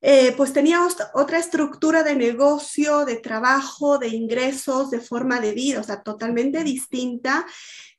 eh, 0.00 0.32
pues 0.36 0.52
tenía 0.52 0.86
otra 1.14 1.38
estructura 1.38 2.02
de 2.02 2.14
negocio, 2.14 3.04
de 3.04 3.16
trabajo, 3.16 3.98
de 3.98 4.08
ingresos, 4.08 4.90
de 4.90 5.00
forma 5.00 5.40
de 5.40 5.52
vida, 5.52 5.80
o 5.80 5.84
sea, 5.84 6.02
totalmente 6.02 6.62
distinta. 6.62 7.46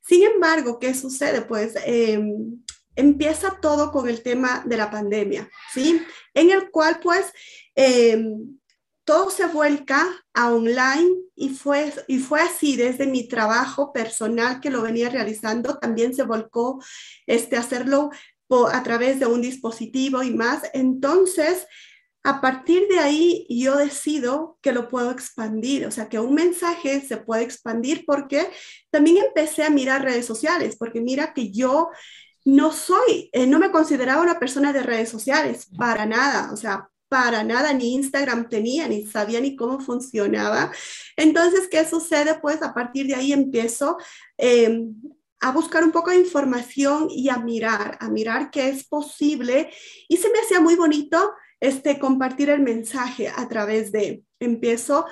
Sin 0.00 0.22
embargo, 0.22 0.78
¿qué 0.78 0.94
sucede? 0.94 1.42
Pues 1.42 1.74
em, 1.84 2.62
empieza 2.96 3.58
todo 3.60 3.92
con 3.92 4.08
el 4.08 4.22
tema 4.22 4.62
de 4.64 4.76
la 4.78 4.90
pandemia, 4.90 5.50
¿sí? 5.74 6.00
En 6.32 6.50
el 6.50 6.70
cual 6.70 7.00
pues 7.02 7.26
em, 7.74 8.58
todo 9.04 9.30
se 9.30 9.46
vuelca 9.46 10.06
a 10.32 10.52
online 10.52 11.10
y 11.34 11.50
fue, 11.50 11.92
y 12.06 12.18
fue 12.18 12.40
así 12.40 12.76
desde 12.76 13.06
mi 13.06 13.28
trabajo 13.28 13.92
personal 13.92 14.60
que 14.60 14.70
lo 14.70 14.82
venía 14.82 15.10
realizando, 15.10 15.78
también 15.78 16.14
se 16.14 16.22
volcó 16.22 16.82
este, 17.26 17.56
hacerlo 17.56 18.10
a 18.72 18.82
través 18.82 19.20
de 19.20 19.26
un 19.26 19.42
dispositivo 19.42 20.22
y 20.22 20.34
más. 20.34 20.62
Entonces, 20.72 21.66
a 22.22 22.40
partir 22.40 22.86
de 22.88 22.98
ahí 22.98 23.46
yo 23.48 23.76
decido 23.76 24.58
que 24.60 24.72
lo 24.72 24.88
puedo 24.88 25.10
expandir, 25.10 25.86
o 25.86 25.90
sea, 25.90 26.08
que 26.08 26.18
un 26.18 26.34
mensaje 26.34 27.00
se 27.00 27.16
puede 27.16 27.42
expandir 27.42 28.04
porque 28.06 28.50
también 28.90 29.16
empecé 29.18 29.64
a 29.64 29.70
mirar 29.70 30.02
redes 30.02 30.26
sociales, 30.26 30.76
porque 30.78 31.00
mira 31.00 31.32
que 31.32 31.50
yo 31.50 31.88
no 32.44 32.72
soy, 32.72 33.30
eh, 33.32 33.46
no 33.46 33.58
me 33.58 33.70
consideraba 33.70 34.22
una 34.22 34.38
persona 34.38 34.72
de 34.72 34.82
redes 34.82 35.08
sociales, 35.08 35.66
para 35.76 36.04
nada, 36.06 36.52
o 36.52 36.56
sea, 36.56 36.88
para 37.08 37.42
nada, 37.42 37.72
ni 37.72 37.94
Instagram 37.94 38.48
tenía, 38.48 38.86
ni 38.86 39.04
sabía 39.04 39.40
ni 39.40 39.56
cómo 39.56 39.80
funcionaba. 39.80 40.70
Entonces, 41.16 41.66
¿qué 41.68 41.84
sucede? 41.84 42.38
Pues 42.40 42.62
a 42.62 42.72
partir 42.72 43.08
de 43.08 43.16
ahí 43.16 43.32
empiezo 43.32 43.98
em, 44.38 44.94
a 45.40 45.50
buscar 45.50 45.82
un 45.82 45.90
poco 45.90 46.10
de 46.10 46.18
información 46.18 47.08
y 47.10 47.28
a 47.28 47.38
mirar, 47.38 47.98
a 48.00 48.08
mirar 48.08 48.50
qué 48.52 48.68
es 48.68 48.86
posible. 48.86 49.70
Y 50.08 50.18
se 50.18 50.30
me 50.30 50.38
hacía 50.38 50.60
muy 50.60 50.76
bonito 50.76 51.32
este, 51.60 51.98
compartir 51.98 52.50
el 52.50 52.60
mensaje 52.60 53.28
a 53.28 53.48
través 53.48 53.92
de, 53.92 54.24
empiezo 54.40 55.06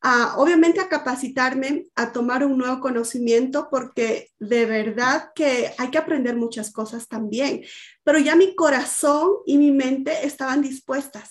a, 0.00 0.36
obviamente 0.38 0.80
a 0.80 0.88
capacitarme, 0.88 1.86
a 1.94 2.12
tomar 2.12 2.44
un 2.44 2.56
nuevo 2.56 2.80
conocimiento, 2.80 3.68
porque 3.70 4.30
de 4.38 4.64
verdad 4.66 5.30
que 5.34 5.72
hay 5.76 5.90
que 5.90 5.98
aprender 5.98 6.36
muchas 6.36 6.72
cosas 6.72 7.06
también, 7.06 7.62
pero 8.02 8.18
ya 8.18 8.34
mi 8.34 8.54
corazón 8.54 9.30
y 9.46 9.58
mi 9.58 9.70
mente 9.70 10.26
estaban 10.26 10.62
dispuestas. 10.62 11.30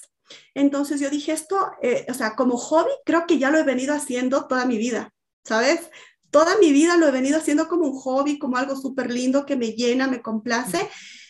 Entonces 0.54 1.00
yo 1.00 1.10
dije 1.10 1.32
esto, 1.32 1.72
eh, 1.82 2.06
o 2.10 2.14
sea, 2.14 2.36
como 2.36 2.58
hobby, 2.58 2.92
creo 3.06 3.26
que 3.26 3.40
ya 3.40 3.50
lo 3.50 3.58
he 3.58 3.64
venido 3.64 3.96
haciendo 3.96 4.46
toda 4.48 4.66
mi 4.66 4.78
vida, 4.78 5.12
¿sabes? 5.44 5.90
Toda 6.30 6.58
mi 6.60 6.72
vida 6.72 6.98
lo 6.98 7.08
he 7.08 7.12
venido 7.12 7.38
haciendo 7.38 7.68
como 7.68 7.88
un 7.88 7.98
hobby, 7.98 8.38
como 8.38 8.58
algo 8.58 8.76
súper 8.76 9.12
lindo 9.12 9.48
que 9.48 9.56
me 9.56 9.72
llena, 9.72 10.08
me 10.08 10.22
complace, 10.22 10.88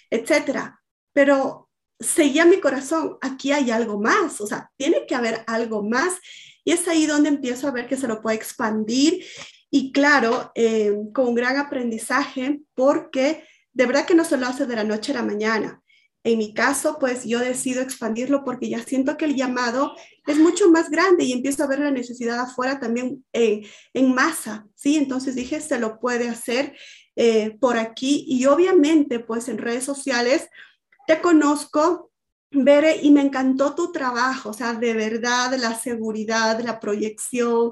etcétera. 0.10 0.82
Pero 1.14 1.69
seguía 2.00 2.46
mi 2.46 2.60
corazón, 2.60 3.18
aquí 3.22 3.52
hay 3.52 3.72
algo 3.72 4.00
más, 4.00 4.40
o 4.42 4.48
sea, 4.48 4.72
tiene 4.78 5.06
que 5.06 5.16
haber 5.16 5.44
algo 5.48 5.84
más. 5.84 6.16
Y 6.64 6.72
es 6.72 6.88
ahí 6.88 7.06
donde 7.06 7.30
empiezo 7.30 7.68
a 7.68 7.72
ver 7.72 7.88
que 7.88 7.98
se 7.98 8.08
lo 8.08 8.22
puede 8.22 8.38
expandir 8.38 9.24
y 9.72 9.92
claro, 9.92 10.52
eh, 10.56 10.94
con 11.14 11.30
un 11.30 11.36
gran 11.36 11.58
aprendizaje, 11.58 12.62
porque 12.74 13.44
de 13.74 13.86
verdad 13.86 14.06
que 14.06 14.16
no 14.16 14.26
se 14.26 14.38
lo 14.38 14.48
hace 14.48 14.66
de 14.66 14.76
la 14.76 14.84
noche 14.84 15.12
a 15.12 15.16
la 15.16 15.24
mañana. 15.24 15.82
En 16.24 16.38
mi 16.38 16.54
caso, 16.54 16.98
pues 17.00 17.24
yo 17.24 17.40
decido 17.40 17.82
expandirlo 17.82 18.44
porque 18.44 18.68
ya 18.70 18.84
siento 18.84 19.16
que 19.16 19.26
el 19.26 19.36
llamado 19.36 19.96
es 20.28 20.38
mucho 20.38 20.70
más 20.70 20.90
grande 20.90 21.24
y 21.24 21.32
empiezo 21.32 21.64
a 21.64 21.68
ver 21.68 21.80
la 21.80 21.92
necesidad 21.92 22.40
afuera 22.40 22.80
también 22.80 23.24
en 23.32 24.14
masa, 24.14 24.68
¿sí? 24.76 24.98
Entonces 24.98 25.36
dije, 25.36 25.62
se 25.62 25.80
lo 25.80 26.00
puede 26.00 26.28
hacer 26.28 26.76
eh, 27.16 27.58
por 27.60 27.78
aquí 27.78 28.26
y 28.28 28.46
obviamente, 28.46 29.20
pues 29.20 29.48
en 29.48 29.58
redes 29.60 29.86
sociales, 29.86 30.50
te 31.10 31.22
conozco, 31.22 32.12
Bere, 32.52 32.98
y 33.02 33.10
me 33.10 33.22
encantó 33.22 33.74
tu 33.74 33.92
trabajo, 33.92 34.50
o 34.50 34.54
sea, 34.54 34.76
de 34.76 34.94
verdad, 34.94 35.56
la 35.58 35.74
seguridad, 35.74 36.60
la 36.64 36.80
proyección, 36.80 37.72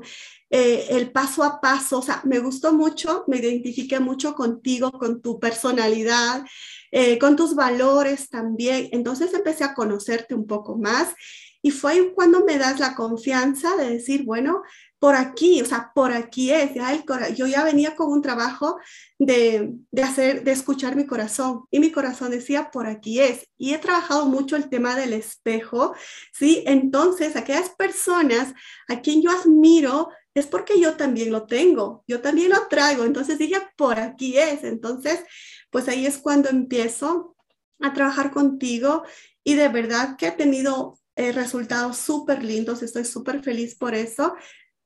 eh, 0.49 0.87
el 0.89 1.11
paso 1.11 1.43
a 1.43 1.61
paso, 1.61 1.99
o 1.99 2.01
sea, 2.01 2.23
me 2.25 2.39
gustó 2.39 2.73
mucho, 2.73 3.25
me 3.27 3.37
identifiqué 3.37 3.99
mucho 3.99 4.33
contigo, 4.33 4.91
con 4.91 5.21
tu 5.21 5.39
personalidad, 5.39 6.47
eh, 6.91 7.19
con 7.19 7.35
tus 7.35 7.53
valores 7.53 8.27
también. 8.27 8.89
Entonces 8.91 9.31
empecé 9.35 9.65
a 9.65 9.75
conocerte 9.75 10.33
un 10.33 10.47
poco 10.47 10.75
más 10.75 11.13
y 11.61 11.69
fue 11.69 12.11
cuando 12.15 12.43
me 12.43 12.57
das 12.57 12.79
la 12.79 12.95
confianza 12.95 13.75
de 13.75 13.91
decir, 13.91 14.23
bueno, 14.23 14.63
por 14.99 15.15
aquí, 15.15 15.61
o 15.61 15.65
sea, 15.65 15.91
por 15.93 16.11
aquí 16.11 16.51
es, 16.51 16.73
ya 16.73 16.91
el 16.91 17.03
yo 17.35 17.45
ya 17.45 17.63
venía 17.63 17.95
con 17.95 18.11
un 18.11 18.21
trabajo 18.21 18.77
de, 19.19 19.73
de, 19.91 20.03
hacer, 20.03 20.43
de 20.43 20.51
escuchar 20.51 20.95
mi 20.95 21.05
corazón 21.05 21.65
y 21.69 21.79
mi 21.79 21.91
corazón 21.91 22.31
decía, 22.31 22.71
por 22.71 22.87
aquí 22.87 23.19
es. 23.19 23.47
Y 23.57 23.73
he 23.73 23.77
trabajado 23.77 24.25
mucho 24.25 24.55
el 24.55 24.69
tema 24.69 24.95
del 24.95 25.13
espejo, 25.13 25.93
¿sí? 26.33 26.63
Entonces, 26.65 27.35
aquellas 27.35 27.69
personas 27.69 28.53
a 28.87 29.01
quien 29.01 29.21
yo 29.21 29.29
admiro 29.31 30.09
es 30.33 30.47
porque 30.47 30.79
yo 30.79 30.95
también 30.95 31.31
lo 31.31 31.45
tengo, 31.45 32.03
yo 32.07 32.21
también 32.21 32.49
lo 32.49 32.67
traigo. 32.67 33.05
Entonces 33.05 33.37
dije, 33.37 33.57
por 33.75 33.99
aquí 33.99 34.37
es. 34.37 34.63
Entonces, 34.63 35.23
pues 35.69 35.87
ahí 35.87 36.05
es 36.05 36.17
cuando 36.17 36.49
empiezo 36.49 37.35
a 37.81 37.93
trabajar 37.93 38.31
contigo 38.31 39.03
y 39.43 39.55
de 39.55 39.67
verdad 39.69 40.15
que 40.17 40.27
he 40.27 40.31
tenido 40.31 40.97
eh, 41.15 41.31
resultados 41.31 41.97
súper 41.97 42.43
lindos, 42.43 42.83
estoy 42.83 43.05
súper 43.05 43.43
feliz 43.43 43.75
por 43.75 43.95
eso 43.95 44.35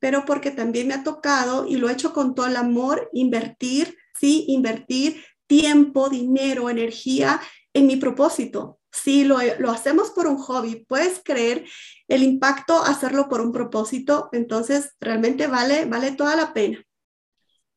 pero 0.01 0.25
porque 0.25 0.49
también 0.49 0.87
me 0.87 0.95
ha 0.95 1.03
tocado 1.03 1.67
y 1.67 1.77
lo 1.77 1.87
he 1.87 1.93
hecho 1.93 2.11
con 2.11 2.33
todo 2.33 2.47
el 2.47 2.55
amor, 2.55 3.07
invertir, 3.13 3.95
sí, 4.19 4.45
invertir 4.47 5.23
tiempo, 5.45 6.09
dinero, 6.09 6.69
energía 6.69 7.39
en 7.71 7.85
mi 7.85 7.97
propósito. 7.97 8.79
Si 8.91 9.23
lo, 9.23 9.37
lo 9.59 9.69
hacemos 9.69 10.09
por 10.09 10.25
un 10.25 10.37
hobby, 10.37 10.85
puedes 10.87 11.21
creer 11.23 11.65
el 12.07 12.23
impacto 12.23 12.83
hacerlo 12.83 13.29
por 13.29 13.41
un 13.41 13.51
propósito, 13.51 14.29
entonces 14.33 14.95
realmente 14.99 15.45
vale, 15.45 15.85
vale 15.85 16.13
toda 16.13 16.35
la 16.35 16.51
pena. 16.51 16.83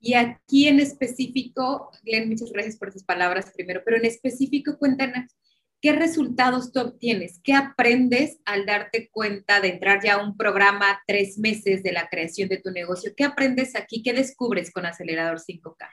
Y 0.00 0.14
aquí 0.14 0.66
en 0.66 0.80
específico, 0.80 1.90
Glenn, 2.02 2.30
muchas 2.30 2.50
gracias 2.52 2.78
por 2.78 2.90
tus 2.90 3.04
palabras 3.04 3.52
primero, 3.54 3.82
pero 3.84 3.98
en 3.98 4.06
específico 4.06 4.78
cuéntanos 4.78 5.36
¿Qué 5.84 5.92
resultados 5.92 6.72
tú 6.72 6.80
obtienes? 6.80 7.40
¿Qué 7.44 7.52
aprendes 7.52 8.38
al 8.46 8.64
darte 8.64 9.10
cuenta 9.12 9.60
de 9.60 9.68
entrar 9.68 10.02
ya 10.02 10.14
a 10.14 10.24
un 10.24 10.34
programa 10.34 11.02
tres 11.06 11.36
meses 11.36 11.82
de 11.82 11.92
la 11.92 12.08
creación 12.08 12.48
de 12.48 12.56
tu 12.56 12.70
negocio? 12.70 13.12
¿Qué 13.14 13.22
aprendes 13.22 13.76
aquí? 13.76 14.02
¿Qué 14.02 14.14
descubres 14.14 14.72
con 14.72 14.86
Acelerador 14.86 15.40
5K? 15.40 15.86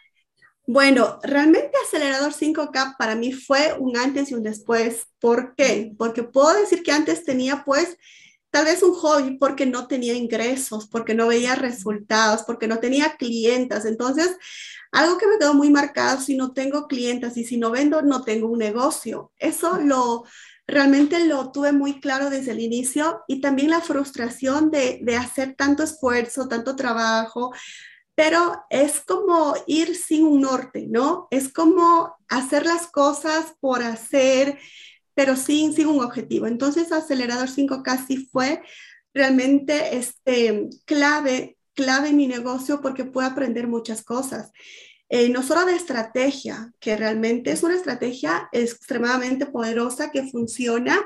Bueno, 0.66 1.20
realmente 1.24 1.72
Acelerador 1.86 2.32
5K 2.32 2.96
para 2.98 3.16
mí 3.16 3.34
fue 3.34 3.76
un 3.80 3.98
antes 3.98 4.32
y 4.32 4.36
un 4.36 4.44
después. 4.44 5.08
¿Por 5.20 5.56
qué? 5.56 5.92
Porque 5.98 6.24
puedo 6.24 6.58
decir 6.58 6.84
que 6.84 6.94
antes 6.94 7.26
tenía 7.26 7.66
pues 7.66 7.98
tal 8.52 8.66
vez 8.66 8.84
un 8.84 8.94
hobby 8.94 9.38
porque 9.38 9.66
no 9.66 9.88
tenía 9.88 10.14
ingresos, 10.14 10.88
porque 10.88 11.14
no 11.16 11.28
veía 11.28 11.56
resultados, 11.56 12.44
porque 12.44 12.68
no 12.68 12.80
tenía 12.80 13.16
clientas. 13.18 13.86
Entonces, 13.86 14.38
algo 14.92 15.18
que 15.18 15.28
me 15.28 15.40
quedó 15.40 15.54
muy 15.54 15.70
marcado, 15.70 16.20
si 16.22 16.36
no 16.36 16.54
tengo 16.54 16.88
clientes 16.88 17.38
y 17.38 17.46
si 17.46 17.58
no 17.58 17.72
vendo, 17.72 18.02
no 18.02 18.24
tengo 18.24 18.48
un 18.48 18.60
negocio. 18.60 19.32
Eso 19.40 19.80
lo 19.80 20.26
realmente 20.68 21.26
lo 21.26 21.52
tuve 21.52 21.74
muy 21.74 22.00
claro 22.00 22.30
desde 22.30 22.52
el 22.52 22.60
inicio 22.60 23.24
y 23.28 23.42
también 23.42 23.70
la 23.70 23.82
frustración 23.82 24.72
de, 24.72 25.00
de 25.02 25.18
hacer 25.18 25.56
tanto 25.56 25.84
esfuerzo, 25.84 26.48
tanto 26.48 26.76
trabajo, 26.76 27.52
pero 28.16 28.64
es 28.70 29.02
como 29.02 29.54
ir 29.68 29.96
sin 29.96 30.26
un 30.26 30.42
norte, 30.42 30.88
¿no? 30.90 31.28
Es 31.32 31.52
como 31.52 32.16
hacer 32.30 32.66
las 32.66 32.88
cosas 32.88 33.56
por 33.60 33.84
hacer, 33.84 34.60
pero 35.22 35.36
sin, 35.36 35.72
sin 35.72 35.86
un 35.86 36.04
objetivo. 36.04 36.48
Entonces, 36.48 36.92
Acelerador 36.92 37.48
5 37.48 37.84
casi 37.84 38.26
fue 38.26 38.64
realmente 39.14 39.96
este, 39.96 40.68
clave 40.86 41.58
clave 41.76 42.10
en 42.10 42.18
mi 42.18 42.28
negocio 42.28 42.82
porque 42.82 43.06
puedo 43.06 43.28
aprender 43.28 43.68
muchas 43.68 44.04
cosas. 44.04 44.52
Eh, 45.10 45.30
no 45.30 45.44
solo 45.44 45.64
de 45.66 45.76
estrategia, 45.76 46.74
que 46.80 46.98
realmente 46.98 47.52
es 47.52 47.62
una 47.62 47.76
estrategia 47.76 48.50
extremadamente 48.52 49.46
poderosa 49.46 50.10
que 50.10 50.28
funciona, 50.28 51.00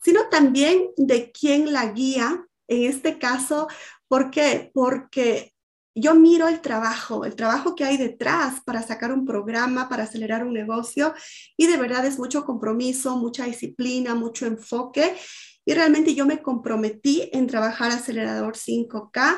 sino 0.00 0.28
también 0.28 0.90
de 0.96 1.32
quién 1.32 1.72
la 1.72 1.86
guía. 1.92 2.46
En 2.68 2.84
este 2.84 3.18
caso, 3.18 3.66
¿por 4.06 4.30
qué? 4.30 4.70
Porque 4.72 5.52
yo 6.00 6.14
miro 6.14 6.48
el 6.48 6.60
trabajo, 6.60 7.24
el 7.24 7.34
trabajo 7.34 7.74
que 7.74 7.84
hay 7.84 7.96
detrás 7.96 8.60
para 8.64 8.82
sacar 8.82 9.12
un 9.12 9.24
programa, 9.24 9.88
para 9.88 10.04
acelerar 10.04 10.44
un 10.44 10.52
negocio, 10.52 11.14
y 11.56 11.66
de 11.66 11.76
verdad 11.76 12.04
es 12.06 12.18
mucho 12.18 12.44
compromiso, 12.44 13.16
mucha 13.16 13.44
disciplina, 13.44 14.14
mucho 14.14 14.46
enfoque. 14.46 15.16
Y 15.64 15.74
realmente 15.74 16.14
yo 16.14 16.24
me 16.24 16.40
comprometí 16.40 17.28
en 17.32 17.46
trabajar 17.46 17.90
acelerador 17.90 18.56
5K 18.56 19.36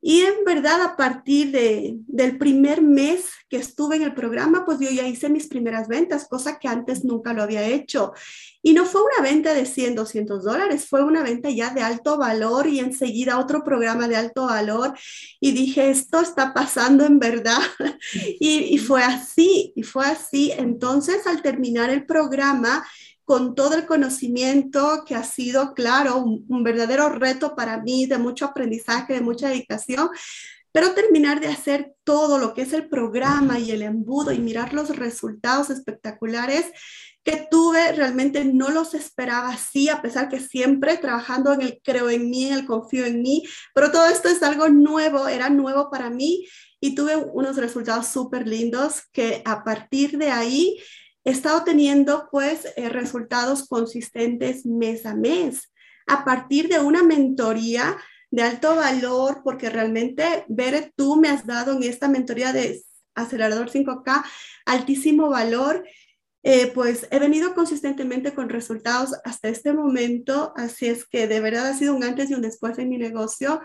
y 0.00 0.20
en 0.20 0.44
verdad, 0.46 0.80
a 0.82 0.96
partir 0.96 1.50
de, 1.50 1.96
del 2.06 2.38
primer 2.38 2.82
mes 2.82 3.26
que 3.48 3.56
estuve 3.56 3.96
en 3.96 4.02
el 4.02 4.14
programa, 4.14 4.64
pues 4.64 4.78
yo 4.78 4.88
ya 4.90 5.08
hice 5.08 5.28
mis 5.28 5.48
primeras 5.48 5.88
ventas, 5.88 6.28
cosa 6.28 6.60
que 6.60 6.68
antes 6.68 7.04
nunca 7.04 7.32
lo 7.32 7.42
había 7.42 7.66
hecho. 7.66 8.12
Y 8.62 8.74
no 8.74 8.84
fue 8.84 9.00
una 9.02 9.28
venta 9.28 9.54
de 9.54 9.66
100, 9.66 9.96
200 9.96 10.44
dólares, 10.44 10.86
fue 10.88 11.02
una 11.02 11.24
venta 11.24 11.50
ya 11.50 11.70
de 11.70 11.82
alto 11.82 12.16
valor 12.16 12.68
y 12.68 12.78
enseguida 12.78 13.40
otro 13.40 13.64
programa 13.64 14.06
de 14.06 14.16
alto 14.16 14.46
valor. 14.46 14.96
Y 15.40 15.50
dije, 15.50 15.90
esto 15.90 16.20
está 16.20 16.54
pasando 16.54 17.04
en 17.04 17.18
verdad. 17.18 17.58
y, 18.38 18.74
y 18.74 18.78
fue 18.78 19.02
así, 19.02 19.72
y 19.74 19.82
fue 19.82 20.06
así. 20.06 20.52
Entonces, 20.56 21.26
al 21.26 21.42
terminar 21.42 21.90
el 21.90 22.06
programa, 22.06 22.86
con 23.28 23.54
todo 23.54 23.74
el 23.74 23.84
conocimiento 23.84 25.04
que 25.06 25.14
ha 25.14 25.22
sido, 25.22 25.74
claro, 25.74 26.16
un, 26.16 26.62
verdadero 26.64 27.10
reto 27.10 27.54
para 27.54 27.78
mí, 27.78 28.06
de 28.06 28.16
mucho 28.16 28.46
aprendizaje, 28.46 29.12
de 29.12 29.20
mucha 29.20 29.50
dedicación, 29.50 30.08
pero 30.72 30.94
terminar 30.94 31.38
de 31.38 31.48
hacer 31.48 31.92
todo 32.04 32.38
lo 32.38 32.54
que 32.54 32.62
es 32.62 32.72
el 32.72 32.88
programa 32.88 33.58
y 33.58 33.70
el 33.70 33.82
embudo 33.82 34.32
y 34.32 34.38
mirar 34.38 34.72
los 34.72 34.96
resultados 34.96 35.68
espectaculares 35.68 36.72
que 37.22 37.46
tuve, 37.50 37.92
realmente 37.92 38.46
no 38.46 38.70
los 38.70 38.94
esperaba 38.94 39.50
así, 39.50 39.90
a 39.90 40.00
pesar 40.00 40.30
que 40.30 40.40
siempre 40.40 40.96
trabajando 40.96 41.52
en 41.52 41.60
el 41.60 41.82
creo 41.84 42.08
en 42.08 42.30
mí, 42.30 42.46
en 42.46 42.54
el 42.54 42.64
confío 42.64 43.04
en 43.04 43.20
mí, 43.20 43.44
pero 43.74 43.92
todo 43.92 44.06
esto 44.06 44.30
es 44.30 44.42
algo 44.42 44.70
nuevo, 44.70 45.28
era 45.28 45.50
nuevo 45.50 45.90
para 45.90 46.08
mí 46.08 46.46
y 46.80 46.94
tuve 46.94 47.16
unos 47.16 47.58
resultados 47.58 48.06
súper 48.06 48.48
lindos 48.48 49.02
que 49.12 49.42
a 49.44 49.64
partir 49.64 50.16
de 50.16 50.30
ahí 50.30 50.78
he 51.28 51.30
estado 51.30 51.62
teniendo 51.62 52.26
pues 52.30 52.66
eh, 52.76 52.88
resultados 52.88 53.68
consistentes 53.68 54.64
mes 54.64 55.04
a 55.04 55.14
mes 55.14 55.70
a 56.06 56.24
partir 56.24 56.68
de 56.68 56.78
una 56.78 57.02
mentoría 57.02 57.98
de 58.30 58.42
alto 58.42 58.74
valor, 58.74 59.42
porque 59.44 59.68
realmente, 59.68 60.46
Bere, 60.48 60.90
tú 60.96 61.16
me 61.16 61.28
has 61.28 61.46
dado 61.46 61.72
en 61.72 61.82
esta 61.82 62.08
mentoría 62.08 62.54
de 62.54 62.82
acelerador 63.14 63.70
5K 63.70 64.24
altísimo 64.64 65.28
valor. 65.28 65.86
Eh, 66.42 66.68
pues 66.68 67.06
he 67.10 67.18
venido 67.18 67.54
consistentemente 67.54 68.32
con 68.32 68.48
resultados 68.48 69.10
hasta 69.24 69.48
este 69.48 69.74
momento, 69.74 70.54
así 70.56 70.86
es 70.86 71.06
que 71.06 71.26
de 71.26 71.40
verdad 71.40 71.66
ha 71.66 71.74
sido 71.74 71.94
un 71.94 72.04
antes 72.04 72.30
y 72.30 72.34
un 72.34 72.42
después 72.42 72.78
en 72.78 72.88
mi 72.88 72.96
negocio, 72.96 73.60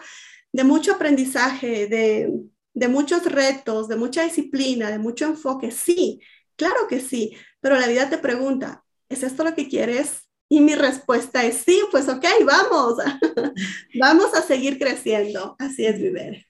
de 0.52 0.66
mucho 0.66 0.96
aprendizaje, 0.96 1.88
de, 1.88 2.34
de 2.74 2.88
muchos 2.90 3.24
retos, 3.26 3.88
de 3.88 3.96
mucha 3.96 4.24
disciplina, 4.24 4.92
de 4.92 5.00
mucho 5.00 5.26
enfoque, 5.28 5.72
sí, 5.72 6.20
Claro 6.56 6.88
que 6.88 7.00
sí, 7.00 7.36
pero 7.60 7.80
la 7.80 7.88
vida 7.88 8.10
te 8.10 8.18
pregunta, 8.18 8.84
¿es 9.10 9.24
esto 9.24 9.44
lo 9.44 9.56
que 9.56 9.68
quieres? 9.68 10.30
Y 10.50 10.60
mi 10.60 10.76
respuesta 10.76 11.44
es 11.44 11.58
sí, 11.58 11.82
pues 11.92 12.08
ok, 12.08 12.26
vamos, 12.46 12.98
vamos 14.00 14.34
a 14.36 14.42
seguir 14.42 14.78
creciendo. 14.78 15.56
Así 15.58 15.86
es, 15.86 16.00
Viver. 16.00 16.46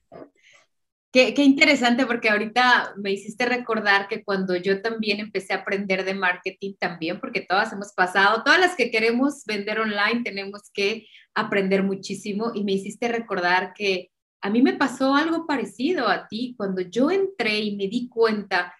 Qué, 1.10 1.32
qué, 1.32 1.44
interesante 1.44 2.06
porque 2.06 2.28
ahorita 2.28 2.94
me 2.96 3.12
hiciste 3.12 3.46
recordar 3.46 4.08
que 4.08 4.24
cuando 4.24 4.56
yo 4.56 4.82
también 4.82 5.20
empecé 5.20 5.52
a 5.52 5.58
aprender 5.58 6.04
de 6.04 6.12
marketing 6.12 6.74
también, 6.78 7.20
porque 7.20 7.40
todas 7.40 7.72
hemos 7.72 7.92
pasado, 7.92 8.42
todas 8.42 8.58
las 8.58 8.74
que 8.74 8.90
queremos 8.90 9.44
vender 9.46 9.78
online 9.78 10.24
tenemos 10.24 10.62
que 10.72 11.06
aprender 11.32 11.84
muchísimo 11.84 12.50
y 12.52 12.64
me 12.64 12.72
hiciste 12.72 13.08
recordar 13.08 13.72
que 13.74 14.10
a 14.40 14.50
mí 14.50 14.60
me 14.60 14.74
pasó 14.74 15.14
algo 15.14 15.46
parecido 15.46 16.08
a 16.08 16.28
ti 16.28 16.54
cuando 16.58 16.82
yo 16.82 17.10
entré 17.10 17.60
y 17.60 17.76
me 17.76 17.88
di 17.88 18.08
cuenta 18.08 18.74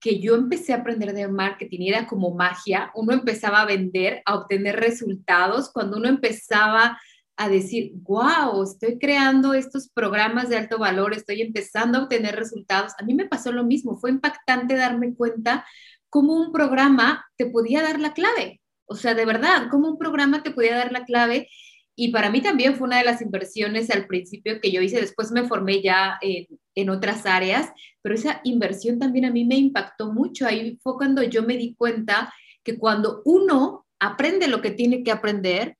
que 0.00 0.18
yo 0.18 0.34
empecé 0.34 0.72
a 0.72 0.76
aprender 0.76 1.12
de 1.12 1.28
marketing 1.28 1.80
y 1.80 1.88
era 1.90 2.06
como 2.06 2.34
magia, 2.34 2.90
uno 2.94 3.12
empezaba 3.12 3.60
a 3.60 3.66
vender, 3.66 4.22
a 4.24 4.36
obtener 4.36 4.76
resultados, 4.76 5.70
cuando 5.70 5.98
uno 5.98 6.08
empezaba 6.08 6.98
a 7.36 7.48
decir, 7.48 7.92
wow, 8.02 8.62
estoy 8.62 8.98
creando 8.98 9.54
estos 9.54 9.88
programas 9.88 10.48
de 10.48 10.56
alto 10.56 10.78
valor, 10.78 11.14
estoy 11.14 11.40
empezando 11.42 11.98
a 11.98 12.02
obtener 12.02 12.36
resultados. 12.36 12.92
A 12.98 13.04
mí 13.04 13.14
me 13.14 13.28
pasó 13.28 13.52
lo 13.52 13.64
mismo, 13.64 13.98
fue 13.98 14.10
impactante 14.10 14.74
darme 14.74 15.14
cuenta 15.14 15.64
cómo 16.08 16.34
un 16.34 16.52
programa 16.52 17.24
te 17.36 17.46
podía 17.46 17.82
dar 17.82 18.00
la 18.00 18.12
clave. 18.12 18.60
O 18.86 18.96
sea, 18.96 19.14
de 19.14 19.24
verdad, 19.24 19.68
cómo 19.70 19.88
un 19.88 19.98
programa 19.98 20.42
te 20.42 20.50
podía 20.50 20.76
dar 20.76 20.92
la 20.92 21.04
clave 21.04 21.48
y 21.96 22.12
para 22.12 22.30
mí 22.30 22.40
también 22.40 22.76
fue 22.76 22.86
una 22.86 22.98
de 22.98 23.04
las 23.04 23.20
inversiones 23.20 23.90
al 23.90 24.06
principio 24.06 24.60
que 24.60 24.72
yo 24.72 24.80
hice, 24.80 25.00
después 25.00 25.30
me 25.32 25.46
formé 25.46 25.82
ya 25.82 26.18
en, 26.22 26.46
en, 26.80 26.90
otras 26.90 27.26
áreas, 27.26 27.70
pero 28.02 28.14
esa 28.14 28.40
inversión 28.44 28.98
también 28.98 29.24
a 29.24 29.30
mí 29.30 29.44
me 29.44 29.56
impactó 29.56 30.12
mucho. 30.12 30.46
Ahí 30.46 30.78
fue 30.82 30.96
cuando 30.96 31.22
yo 31.22 31.42
me 31.42 31.56
di 31.56 31.74
cuenta 31.74 32.32
que 32.62 32.78
cuando 32.78 33.22
uno 33.24 33.86
aprende 33.98 34.48
lo 34.48 34.60
que 34.60 34.70
tiene 34.70 35.02
que 35.02 35.12
aprender, 35.12 35.76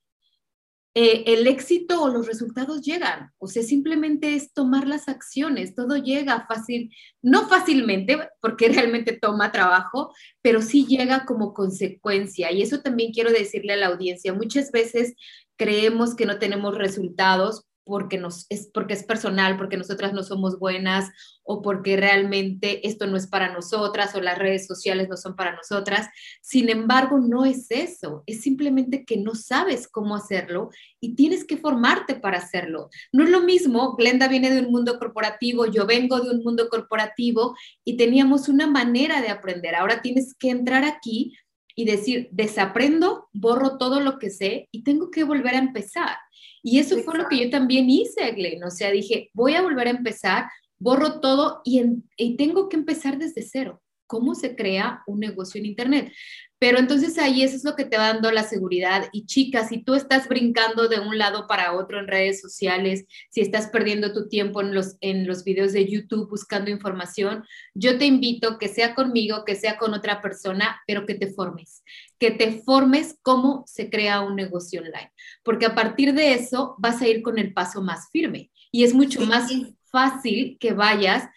eh, 0.94 1.22
el 1.26 1.46
éxito 1.46 2.02
o 2.02 2.08
los 2.08 2.26
resultados 2.26 2.82
llegan. 2.82 3.30
O 3.38 3.46
sea, 3.46 3.62
simplemente 3.62 4.34
es 4.34 4.52
tomar 4.52 4.88
las 4.88 5.08
acciones, 5.08 5.76
todo 5.76 5.96
llega 5.96 6.46
fácil, 6.48 6.92
no 7.22 7.48
fácilmente, 7.48 8.18
porque 8.40 8.68
realmente 8.68 9.16
toma 9.16 9.52
trabajo, 9.52 10.12
pero 10.42 10.62
sí 10.62 10.86
llega 10.86 11.24
como 11.26 11.54
consecuencia. 11.54 12.50
Y 12.50 12.62
eso 12.62 12.80
también 12.80 13.12
quiero 13.12 13.30
decirle 13.30 13.74
a 13.74 13.76
la 13.76 13.86
audiencia. 13.86 14.34
Muchas 14.34 14.72
veces 14.72 15.14
creemos 15.56 16.16
que 16.16 16.26
no 16.26 16.38
tenemos 16.38 16.76
resultados 16.76 17.66
porque, 17.84 18.18
nos, 18.18 18.46
es, 18.48 18.70
porque 18.72 18.94
es 18.94 19.04
personal, 19.04 19.56
porque 19.56 19.76
nosotras 19.76 20.12
no 20.12 20.22
somos 20.22 20.58
buenas 20.58 21.10
o 21.42 21.62
porque 21.62 21.96
realmente 21.96 22.86
esto 22.86 23.06
no 23.06 23.16
es 23.16 23.26
para 23.26 23.52
nosotras 23.52 24.14
o 24.14 24.20
las 24.20 24.38
redes 24.38 24.66
sociales 24.66 25.08
no 25.08 25.16
son 25.16 25.34
para 25.34 25.56
nosotras. 25.56 26.08
Sin 26.40 26.68
embargo, 26.68 27.18
no 27.18 27.44
es 27.44 27.70
eso, 27.70 28.22
es 28.26 28.42
simplemente 28.42 29.04
que 29.04 29.16
no 29.16 29.34
sabes 29.34 29.88
cómo 29.88 30.14
hacerlo 30.14 30.70
y 31.00 31.14
tienes 31.14 31.44
que 31.44 31.56
formarte 31.56 32.14
para 32.14 32.38
hacerlo. 32.38 32.90
No 33.12 33.24
es 33.24 33.30
lo 33.30 33.40
mismo, 33.40 33.96
Glenda 33.96 34.28
viene 34.28 34.50
de 34.50 34.60
un 34.60 34.70
mundo 34.70 34.98
corporativo, 34.98 35.66
yo 35.66 35.86
vengo 35.86 36.20
de 36.20 36.30
un 36.30 36.42
mundo 36.42 36.68
corporativo 36.68 37.56
y 37.84 37.96
teníamos 37.96 38.48
una 38.48 38.66
manera 38.66 39.20
de 39.20 39.30
aprender. 39.30 39.74
Ahora 39.74 40.02
tienes 40.02 40.34
que 40.38 40.50
entrar 40.50 40.84
aquí 40.84 41.34
y 41.74 41.84
decir, 41.84 42.28
desaprendo, 42.30 43.28
borro 43.32 43.78
todo 43.78 44.00
lo 44.00 44.18
que 44.18 44.30
sé 44.30 44.68
y 44.70 44.82
tengo 44.82 45.10
que 45.10 45.24
volver 45.24 45.54
a 45.54 45.58
empezar. 45.58 46.16
Y 46.62 46.78
eso 46.78 46.98
fue 46.98 47.18
lo 47.18 47.28
que 47.28 47.44
yo 47.44 47.50
también 47.50 47.88
hice, 47.88 48.30
Glenn. 48.32 48.62
O 48.64 48.70
sea, 48.70 48.90
dije, 48.90 49.30
voy 49.32 49.54
a 49.54 49.62
volver 49.62 49.86
a 49.86 49.90
empezar, 49.90 50.50
borro 50.78 51.20
todo 51.20 51.60
y, 51.64 51.82
y 52.16 52.36
tengo 52.36 52.68
que 52.68 52.76
empezar 52.76 53.18
desde 53.18 53.42
cero. 53.42 53.80
¿Cómo 54.10 54.34
se 54.34 54.56
crea 54.56 55.04
un 55.06 55.20
negocio 55.20 55.60
en 55.60 55.66
Internet? 55.66 56.12
Pero 56.58 56.80
entonces 56.80 57.16
ahí 57.16 57.44
eso 57.44 57.54
es 57.54 57.62
lo 57.64 57.76
que 57.76 57.84
te 57.84 57.96
va 57.96 58.08
dando 58.08 58.32
la 58.32 58.42
seguridad. 58.42 59.08
Y 59.12 59.24
chicas, 59.24 59.68
si 59.68 59.84
tú 59.84 59.94
estás 59.94 60.26
brincando 60.26 60.88
de 60.88 60.98
un 60.98 61.16
lado 61.16 61.46
para 61.46 61.74
otro 61.74 62.00
en 62.00 62.08
redes 62.08 62.40
sociales, 62.40 63.06
si 63.30 63.40
estás 63.40 63.68
perdiendo 63.68 64.12
tu 64.12 64.28
tiempo 64.28 64.60
en 64.60 64.74
los, 64.74 64.96
en 65.00 65.28
los 65.28 65.44
videos 65.44 65.72
de 65.72 65.88
YouTube 65.88 66.28
buscando 66.28 66.72
información, 66.72 67.44
yo 67.72 67.98
te 67.98 68.04
invito 68.04 68.58
que 68.58 68.66
sea 68.66 68.96
conmigo, 68.96 69.44
que 69.46 69.54
sea 69.54 69.78
con 69.78 69.94
otra 69.94 70.20
persona, 70.20 70.82
pero 70.88 71.06
que 71.06 71.14
te 71.14 71.32
formes, 71.32 71.84
que 72.18 72.32
te 72.32 72.60
formes 72.64 73.16
cómo 73.22 73.62
se 73.68 73.88
crea 73.88 74.22
un 74.22 74.34
negocio 74.34 74.80
online. 74.82 75.12
Porque 75.44 75.66
a 75.66 75.76
partir 75.76 76.14
de 76.14 76.34
eso 76.34 76.74
vas 76.78 77.00
a 77.00 77.06
ir 77.06 77.22
con 77.22 77.38
el 77.38 77.54
paso 77.54 77.80
más 77.80 78.10
firme 78.10 78.50
y 78.72 78.82
es 78.82 78.92
mucho 78.92 79.20
más 79.20 79.50
fácil 79.84 80.56
que 80.58 80.72
vayas 80.72 81.28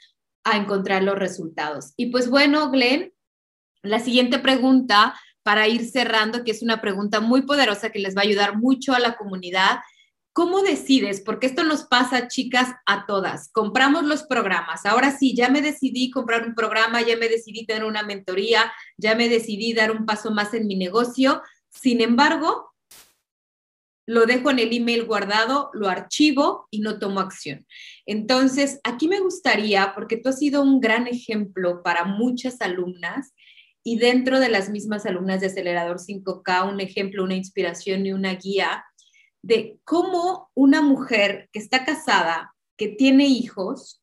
a 0.43 0.58
encontrar 0.58 1.03
los 1.03 1.17
resultados. 1.17 1.93
Y 1.97 2.08
pues 2.08 2.29
bueno, 2.29 2.69
Glenn, 2.71 3.13
la 3.82 3.99
siguiente 3.99 4.39
pregunta 4.39 5.15
para 5.43 5.67
ir 5.67 5.86
cerrando, 5.86 6.43
que 6.43 6.51
es 6.51 6.62
una 6.62 6.82
pregunta 6.82 7.19
muy 7.19 7.41
poderosa 7.41 7.91
que 7.91 7.99
les 7.99 8.15
va 8.15 8.21
a 8.21 8.25
ayudar 8.25 8.58
mucho 8.58 8.93
a 8.93 8.99
la 8.99 9.15
comunidad. 9.15 9.79
¿Cómo 10.32 10.62
decides? 10.62 11.21
Porque 11.21 11.47
esto 11.47 11.63
nos 11.63 11.84
pasa, 11.84 12.27
chicas, 12.27 12.69
a 12.86 13.06
todas. 13.06 13.51
Compramos 13.51 14.03
los 14.03 14.23
programas. 14.23 14.86
Ahora 14.86 15.15
sí, 15.15 15.36
ya 15.36 15.49
me 15.49 15.62
decidí 15.62 16.10
comprar 16.10 16.47
un 16.47 16.56
programa, 16.56 17.01
ya 17.01 17.17
me 17.17 17.27
decidí 17.27 17.65
tener 17.65 17.84
una 17.84 18.03
mentoría, 18.03 18.71
ya 18.97 19.15
me 19.15 19.29
decidí 19.29 19.73
dar 19.73 19.91
un 19.91 20.06
paso 20.06 20.32
más 20.32 20.53
en 20.53 20.65
mi 20.65 20.75
negocio. 20.75 21.41
Sin 21.69 22.01
embargo, 22.01 22.72
lo 24.06 24.26
dejo 24.26 24.52
en 24.52 24.60
el 24.60 24.74
email 24.74 25.06
guardado, 25.06 25.70
lo 25.74 25.88
archivo 25.89 26.68
y 26.70 26.80
no 26.80 27.00
tomo 27.00 27.20
acción. 27.20 27.66
Entonces, 28.06 28.80
aquí 28.84 29.08
me 29.08 29.20
gustaría, 29.20 29.94
porque 29.96 30.18
tú 30.18 30.30
has 30.30 30.39
sido 30.39 30.62
un 30.62 30.80
gran 30.80 31.08
ejemplo 31.08 31.82
para 31.84 32.06
muchas 32.06 32.62
alumnas, 32.62 33.34
y 33.84 33.98
dentro 33.98 34.39
de 34.39 34.50
las 34.50 34.70
mismas 34.70 35.06
alumnas 35.06 35.42
de 35.42 35.48
Acelerador 35.48 36.00
5K, 36.00 36.70
un 36.70 36.80
ejemplo, 36.80 37.24
una 37.24 37.36
inspiración 37.36 38.06
y 38.06 38.13
una 38.13 38.34
guía 38.36 38.86
de 39.42 39.78
cómo 39.84 40.50
una 40.54 40.82
mujer 40.82 41.50
que 41.52 41.60
está 41.60 41.84
casada, 41.84 42.56
que 42.78 42.88
tiene 42.88 43.26
hijos 43.26 44.02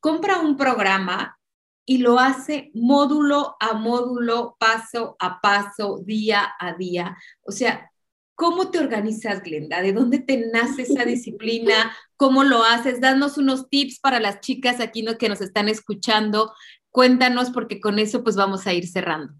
compra 0.00 0.38
un 0.38 0.56
programa 0.56 1.36
y 1.84 1.98
lo 1.98 2.18
hace 2.18 2.70
módulo 2.74 3.56
a 3.58 3.72
módulo, 3.74 4.56
paso 4.60 5.16
a 5.18 5.40
paso, 5.40 6.00
día 6.04 6.52
a 6.60 6.74
día. 6.74 7.16
O 7.42 7.50
sea, 7.50 7.90
¿cómo 8.38 8.70
te 8.70 8.78
organizas, 8.78 9.42
Glenda? 9.42 9.82
¿De 9.82 9.92
dónde 9.92 10.20
te 10.20 10.46
nace 10.52 10.82
esa 10.82 11.04
disciplina? 11.04 11.92
¿Cómo 12.16 12.44
lo 12.44 12.62
haces? 12.62 13.00
Danos 13.00 13.36
unos 13.36 13.68
tips 13.68 13.98
para 13.98 14.20
las 14.20 14.40
chicas 14.40 14.78
aquí 14.80 15.04
que 15.18 15.28
nos 15.28 15.40
están 15.40 15.68
escuchando. 15.68 16.54
Cuéntanos 16.90 17.50
porque 17.50 17.80
con 17.80 17.98
eso 17.98 18.22
pues 18.22 18.36
vamos 18.36 18.68
a 18.68 18.72
ir 18.72 18.86
cerrando. 18.86 19.34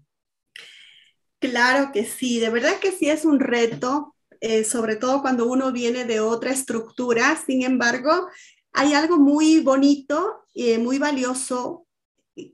Claro 1.39 1.91
que 1.93 2.03
sí, 2.03 2.41
de 2.41 2.49
verdad 2.49 2.77
que 2.81 2.91
sí 2.91 3.09
es 3.09 3.23
un 3.23 3.39
reto, 3.39 4.15
eh, 4.41 4.65
sobre 4.65 4.97
todo 4.97 5.21
cuando 5.21 5.45
uno 5.45 5.71
viene 5.71 6.03
de 6.03 6.19
otra 6.19 6.51
estructura. 6.51 7.37
Sin 7.37 7.63
embargo, 7.63 8.27
hay 8.73 8.93
algo 8.95 9.17
muy 9.17 9.61
bonito 9.61 10.45
y 10.53 10.77
muy 10.77 10.99
valioso 10.99 11.87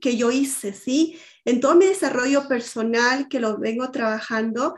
que 0.00 0.16
yo 0.16 0.30
hice, 0.30 0.72
¿sí? 0.72 1.18
En 1.44 1.58
todo 1.58 1.74
mi 1.74 1.86
desarrollo 1.86 2.46
personal 2.46 3.26
que 3.28 3.40
lo 3.40 3.58
vengo 3.58 3.90
trabajando, 3.90 4.76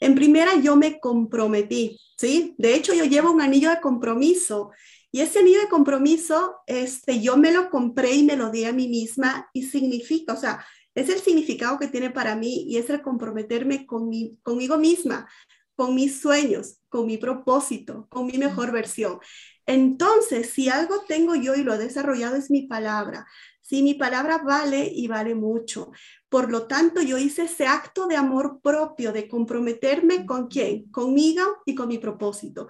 en 0.00 0.14
primera 0.14 0.56
yo 0.56 0.76
me 0.76 1.00
comprometí, 1.00 1.98
¿sí? 2.16 2.54
De 2.58 2.74
hecho, 2.74 2.94
yo 2.94 3.04
llevo 3.04 3.30
un 3.30 3.40
anillo 3.40 3.70
de 3.70 3.80
compromiso 3.80 4.70
y 5.16 5.20
ese 5.20 5.38
anillo 5.38 5.60
de 5.60 5.68
compromiso, 5.68 6.56
este, 6.66 7.20
yo 7.20 7.36
me 7.36 7.52
lo 7.52 7.70
compré 7.70 8.14
y 8.14 8.22
me 8.22 8.36
lo 8.36 8.50
di 8.50 8.64
a 8.64 8.72
mí 8.72 8.88
misma 8.88 9.48
y 9.52 9.62
significa, 9.62 10.34
o 10.34 10.36
sea, 10.36 10.64
es 10.94 11.08
el 11.08 11.20
significado 11.20 11.78
que 11.78 11.88
tiene 11.88 12.10
para 12.10 12.36
mí 12.36 12.64
y 12.68 12.76
es 12.76 12.90
el 12.90 13.02
comprometerme 13.02 13.86
con 13.86 14.10
conmigo 14.42 14.78
misma, 14.78 15.28
con 15.74 15.94
mis 15.94 16.20
sueños, 16.20 16.80
con 16.88 17.06
mi 17.06 17.18
propósito, 17.18 18.06
con 18.10 18.26
mi 18.26 18.38
mejor 18.38 18.72
versión. 18.72 19.18
Entonces, 19.66 20.50
si 20.50 20.68
algo 20.68 21.02
tengo 21.06 21.34
yo 21.34 21.54
y 21.54 21.64
lo 21.64 21.74
he 21.74 21.78
desarrollado 21.78 22.36
es 22.36 22.50
mi 22.50 22.66
palabra. 22.66 23.26
Si 23.68 23.82
mi 23.82 23.94
palabra 23.94 24.38
vale 24.38 24.88
y 24.94 25.08
vale 25.08 25.34
mucho. 25.34 25.90
Por 26.28 26.52
lo 26.52 26.68
tanto, 26.68 27.02
yo 27.02 27.18
hice 27.18 27.42
ese 27.42 27.66
acto 27.66 28.06
de 28.06 28.14
amor 28.14 28.60
propio, 28.62 29.12
de 29.12 29.26
comprometerme 29.26 30.24
con 30.24 30.46
quién, 30.46 30.88
conmigo 30.92 31.42
y 31.64 31.74
con 31.74 31.88
mi 31.88 31.98
propósito. 31.98 32.68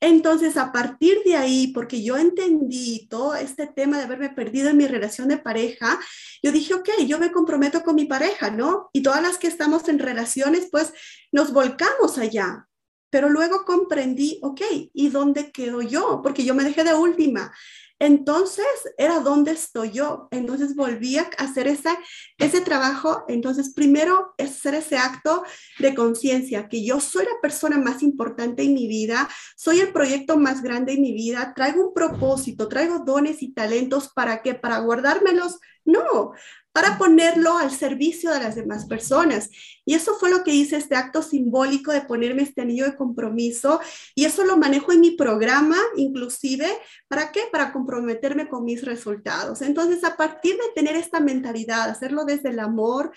Entonces, 0.00 0.56
a 0.56 0.72
partir 0.72 1.18
de 1.26 1.36
ahí, 1.36 1.66
porque 1.74 2.02
yo 2.02 2.16
entendí 2.16 3.06
todo 3.10 3.34
este 3.34 3.66
tema 3.66 3.98
de 3.98 4.04
haberme 4.04 4.30
perdido 4.30 4.70
en 4.70 4.78
mi 4.78 4.86
relación 4.86 5.28
de 5.28 5.36
pareja, 5.36 6.00
yo 6.42 6.50
dije, 6.50 6.72
ok, 6.72 6.88
yo 7.06 7.18
me 7.18 7.30
comprometo 7.30 7.82
con 7.82 7.94
mi 7.94 8.06
pareja, 8.06 8.48
¿no? 8.48 8.88
Y 8.94 9.02
todas 9.02 9.22
las 9.22 9.36
que 9.36 9.48
estamos 9.48 9.86
en 9.90 9.98
relaciones, 9.98 10.68
pues 10.72 10.94
nos 11.30 11.52
volcamos 11.52 12.16
allá. 12.16 12.66
Pero 13.10 13.28
luego 13.28 13.66
comprendí, 13.66 14.38
ok, 14.42 14.62
¿y 14.94 15.08
dónde 15.10 15.52
quedo 15.52 15.82
yo? 15.82 16.20
Porque 16.22 16.44
yo 16.44 16.54
me 16.54 16.64
dejé 16.64 16.84
de 16.84 16.94
última. 16.94 17.52
Entonces 18.00 18.66
era 18.96 19.20
dónde 19.20 19.52
estoy 19.52 19.90
yo. 19.90 20.28
Entonces 20.30 20.76
volví 20.76 21.18
a 21.18 21.28
hacer 21.38 21.66
ese, 21.66 21.90
ese 22.38 22.60
trabajo. 22.60 23.24
Entonces 23.28 23.72
primero 23.74 24.34
es 24.38 24.50
hacer 24.52 24.74
ese 24.74 24.98
acto 24.98 25.44
de 25.78 25.94
conciencia, 25.94 26.68
que 26.68 26.84
yo 26.84 27.00
soy 27.00 27.24
la 27.24 27.40
persona 27.42 27.78
más 27.78 28.02
importante 28.02 28.62
en 28.62 28.74
mi 28.74 28.86
vida, 28.86 29.28
soy 29.56 29.80
el 29.80 29.92
proyecto 29.92 30.36
más 30.36 30.62
grande 30.62 30.92
en 30.92 31.02
mi 31.02 31.12
vida, 31.12 31.52
traigo 31.54 31.88
un 31.88 31.94
propósito, 31.94 32.68
traigo 32.68 33.00
dones 33.00 33.42
y 33.42 33.52
talentos 33.52 34.12
para 34.12 34.42
qué, 34.42 34.54
para 34.54 34.78
guardármelos. 34.78 35.58
No, 35.84 36.32
para 36.78 36.96
ponerlo 36.96 37.58
al 37.58 37.72
servicio 37.72 38.30
de 38.30 38.38
las 38.38 38.54
demás 38.54 38.86
personas. 38.86 39.50
Y 39.84 39.94
eso 39.94 40.14
fue 40.14 40.30
lo 40.30 40.44
que 40.44 40.52
hice, 40.52 40.76
este 40.76 40.94
acto 40.94 41.22
simbólico 41.22 41.90
de 41.90 42.02
ponerme 42.02 42.42
este 42.42 42.60
anillo 42.60 42.84
de 42.84 42.94
compromiso. 42.94 43.80
Y 44.14 44.26
eso 44.26 44.44
lo 44.44 44.56
manejo 44.56 44.92
en 44.92 45.00
mi 45.00 45.10
programa, 45.10 45.76
inclusive, 45.96 46.68
¿para 47.08 47.32
qué? 47.32 47.40
Para 47.50 47.72
comprometerme 47.72 48.48
con 48.48 48.64
mis 48.64 48.84
resultados. 48.84 49.60
Entonces, 49.60 50.04
a 50.04 50.16
partir 50.16 50.54
de 50.54 50.72
tener 50.72 50.94
esta 50.94 51.18
mentalidad, 51.18 51.90
hacerlo 51.90 52.24
desde 52.24 52.50
el 52.50 52.60
amor, 52.60 53.10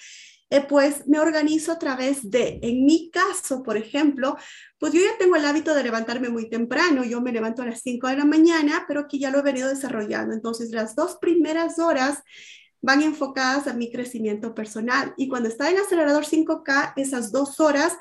eh, 0.49 0.65
pues 0.67 1.07
me 1.07 1.19
organizo 1.19 1.71
a 1.71 1.77
través 1.77 2.31
de, 2.31 2.59
en 2.63 2.83
mi 2.83 3.11
caso, 3.11 3.61
por 3.61 3.77
ejemplo, 3.77 4.37
pues 4.79 4.91
yo 4.91 5.01
ya 5.01 5.19
tengo 5.19 5.35
el 5.35 5.45
hábito 5.45 5.75
de 5.75 5.83
levantarme 5.83 6.29
muy 6.29 6.49
temprano, 6.49 7.03
yo 7.03 7.21
me 7.21 7.31
levanto 7.31 7.61
a 7.61 7.67
las 7.67 7.81
5 7.81 8.07
de 8.07 8.17
la 8.17 8.25
mañana, 8.25 8.85
pero 8.87 9.07
que 9.07 9.19
ya 9.19 9.29
lo 9.29 9.37
he 9.37 9.43
venido 9.43 9.69
desarrollando. 9.69 10.33
Entonces, 10.33 10.71
las 10.71 10.95
dos 10.95 11.19
primeras 11.21 11.77
horas 11.77 12.23
van 12.81 13.01
enfocadas 13.01 13.67
a 13.67 13.73
mi 13.73 13.91
crecimiento 13.91 14.53
personal. 14.55 15.13
Y 15.17 15.27
cuando 15.27 15.49
estaba 15.49 15.69
en 15.69 15.77
acelerador 15.77 16.25
5K, 16.25 16.93
esas 16.95 17.31
dos 17.31 17.59
horas 17.59 17.97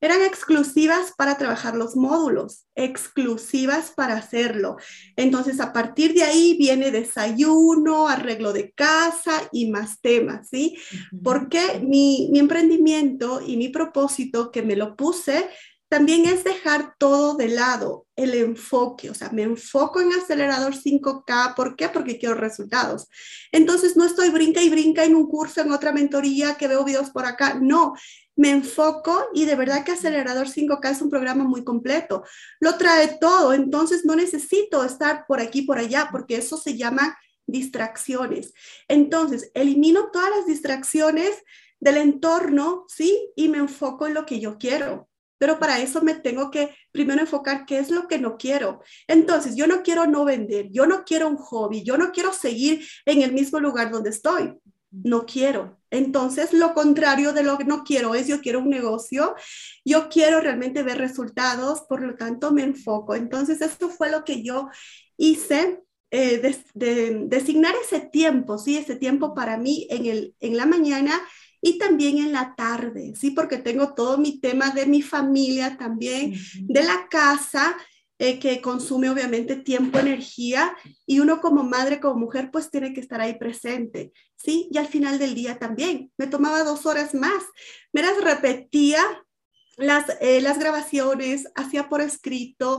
eran 0.00 0.22
exclusivas 0.22 1.14
para 1.16 1.38
trabajar 1.38 1.74
los 1.74 1.96
módulos, 1.96 2.66
exclusivas 2.74 3.92
para 3.92 4.14
hacerlo. 4.14 4.76
Entonces, 5.16 5.58
a 5.58 5.72
partir 5.72 6.12
de 6.12 6.22
ahí 6.22 6.56
viene 6.58 6.90
desayuno, 6.90 8.06
arreglo 8.06 8.52
de 8.52 8.72
casa 8.72 9.48
y 9.52 9.70
más 9.70 10.00
temas, 10.00 10.48
¿sí? 10.50 10.76
Porque 11.24 11.80
mi, 11.82 12.28
mi 12.30 12.38
emprendimiento 12.38 13.40
y 13.44 13.56
mi 13.56 13.68
propósito 13.70 14.50
que 14.50 14.62
me 14.62 14.76
lo 14.76 14.96
puse 14.96 15.48
también 15.88 16.26
es 16.26 16.44
dejar 16.44 16.94
todo 16.98 17.36
de 17.36 17.48
lado, 17.48 18.05
el 18.16 18.34
enfoque, 18.34 19.10
o 19.10 19.14
sea, 19.14 19.30
me 19.30 19.42
enfoco 19.42 20.00
en 20.00 20.12
acelerador 20.12 20.74
5K, 20.74 21.54
¿por 21.54 21.76
qué? 21.76 21.90
Porque 21.90 22.18
quiero 22.18 22.34
resultados. 22.34 23.08
Entonces, 23.52 23.96
no 23.96 24.06
estoy 24.06 24.30
brinca 24.30 24.62
y 24.62 24.70
brinca 24.70 25.04
en 25.04 25.14
un 25.14 25.28
curso, 25.28 25.60
en 25.60 25.70
otra 25.70 25.92
mentoría, 25.92 26.56
que 26.56 26.66
veo 26.66 26.82
videos 26.82 27.10
por 27.10 27.26
acá, 27.26 27.58
no, 27.60 27.94
me 28.34 28.50
enfoco 28.50 29.28
y 29.34 29.44
de 29.44 29.54
verdad 29.54 29.84
que 29.84 29.92
acelerador 29.92 30.48
5K 30.48 30.90
es 30.90 31.02
un 31.02 31.10
programa 31.10 31.44
muy 31.44 31.64
completo, 31.64 32.24
lo 32.60 32.76
trae 32.76 33.18
todo, 33.18 33.52
entonces 33.52 34.04
no 34.04 34.16
necesito 34.16 34.84
estar 34.84 35.26
por 35.26 35.40
aquí, 35.40 35.62
por 35.62 35.78
allá, 35.78 36.08
porque 36.10 36.36
eso 36.36 36.56
se 36.56 36.76
llama 36.76 37.18
distracciones. 37.46 38.52
Entonces, 38.88 39.50
elimino 39.54 40.10
todas 40.10 40.30
las 40.30 40.46
distracciones 40.46 41.42
del 41.80 41.98
entorno, 41.98 42.84
¿sí? 42.88 43.30
Y 43.36 43.48
me 43.48 43.58
enfoco 43.58 44.06
en 44.06 44.14
lo 44.14 44.26
que 44.26 44.40
yo 44.40 44.58
quiero 44.58 45.08
pero 45.38 45.58
para 45.58 45.80
eso 45.80 46.02
me 46.02 46.14
tengo 46.14 46.50
que 46.50 46.74
primero 46.92 47.20
enfocar 47.20 47.66
qué 47.66 47.78
es 47.78 47.90
lo 47.90 48.08
que 48.08 48.18
no 48.18 48.36
quiero. 48.36 48.80
Entonces, 49.06 49.56
yo 49.56 49.66
no 49.66 49.82
quiero 49.82 50.06
no 50.06 50.24
vender, 50.24 50.68
yo 50.70 50.86
no 50.86 51.04
quiero 51.04 51.28
un 51.28 51.36
hobby, 51.36 51.82
yo 51.82 51.98
no 51.98 52.12
quiero 52.12 52.32
seguir 52.32 52.86
en 53.04 53.22
el 53.22 53.32
mismo 53.32 53.60
lugar 53.60 53.90
donde 53.90 54.10
estoy. 54.10 54.54
No 54.90 55.26
quiero. 55.26 55.78
Entonces, 55.90 56.52
lo 56.52 56.72
contrario 56.72 57.32
de 57.32 57.42
lo 57.42 57.58
que 57.58 57.64
no 57.64 57.84
quiero 57.84 58.14
es 58.14 58.28
yo 58.28 58.40
quiero 58.40 58.60
un 58.60 58.70
negocio, 58.70 59.34
yo 59.84 60.08
quiero 60.08 60.40
realmente 60.40 60.82
ver 60.82 60.98
resultados, 60.98 61.82
por 61.82 62.00
lo 62.02 62.16
tanto 62.16 62.52
me 62.52 62.62
enfoco. 62.62 63.14
Entonces, 63.14 63.60
esto 63.60 63.90
fue 63.90 64.10
lo 64.10 64.24
que 64.24 64.42
yo 64.42 64.68
hice 65.16 65.82
eh, 66.10 66.38
de, 66.74 67.26
designar 67.26 67.74
ese 67.82 68.00
tiempo, 68.00 68.58
¿sí? 68.58 68.76
Ese 68.76 68.96
tiempo 68.96 69.34
para 69.34 69.58
mí 69.58 69.86
en, 69.90 70.06
el, 70.06 70.34
en 70.40 70.56
la 70.56 70.64
mañana 70.64 71.20
y 71.66 71.78
también 71.78 72.18
en 72.18 72.30
la 72.30 72.54
tarde, 72.54 73.14
¿sí? 73.16 73.32
Porque 73.32 73.58
tengo 73.58 73.92
todo 73.92 74.18
mi 74.18 74.38
tema 74.38 74.70
de 74.70 74.86
mi 74.86 75.02
familia 75.02 75.76
también, 75.76 76.32
de 76.60 76.84
la 76.84 77.08
casa, 77.10 77.76
eh, 78.20 78.38
que 78.38 78.60
consume 78.60 79.10
obviamente 79.10 79.56
tiempo, 79.56 79.98
energía, 79.98 80.76
y 81.06 81.18
uno 81.18 81.40
como 81.40 81.64
madre, 81.64 81.98
como 81.98 82.20
mujer, 82.20 82.50
pues 82.52 82.70
tiene 82.70 82.94
que 82.94 83.00
estar 83.00 83.20
ahí 83.20 83.36
presente, 83.36 84.12
¿sí? 84.36 84.68
Y 84.70 84.78
al 84.78 84.86
final 84.86 85.18
del 85.18 85.34
día 85.34 85.58
también, 85.58 86.12
me 86.16 86.28
tomaba 86.28 86.62
dos 86.62 86.86
horas 86.86 87.14
más, 87.14 87.42
me 87.92 88.02
las 88.02 88.22
repetía 88.22 89.02
las, 89.76 90.04
eh, 90.20 90.40
las 90.40 90.60
grabaciones, 90.60 91.48
hacía 91.56 91.88
por 91.88 92.00
escrito, 92.00 92.78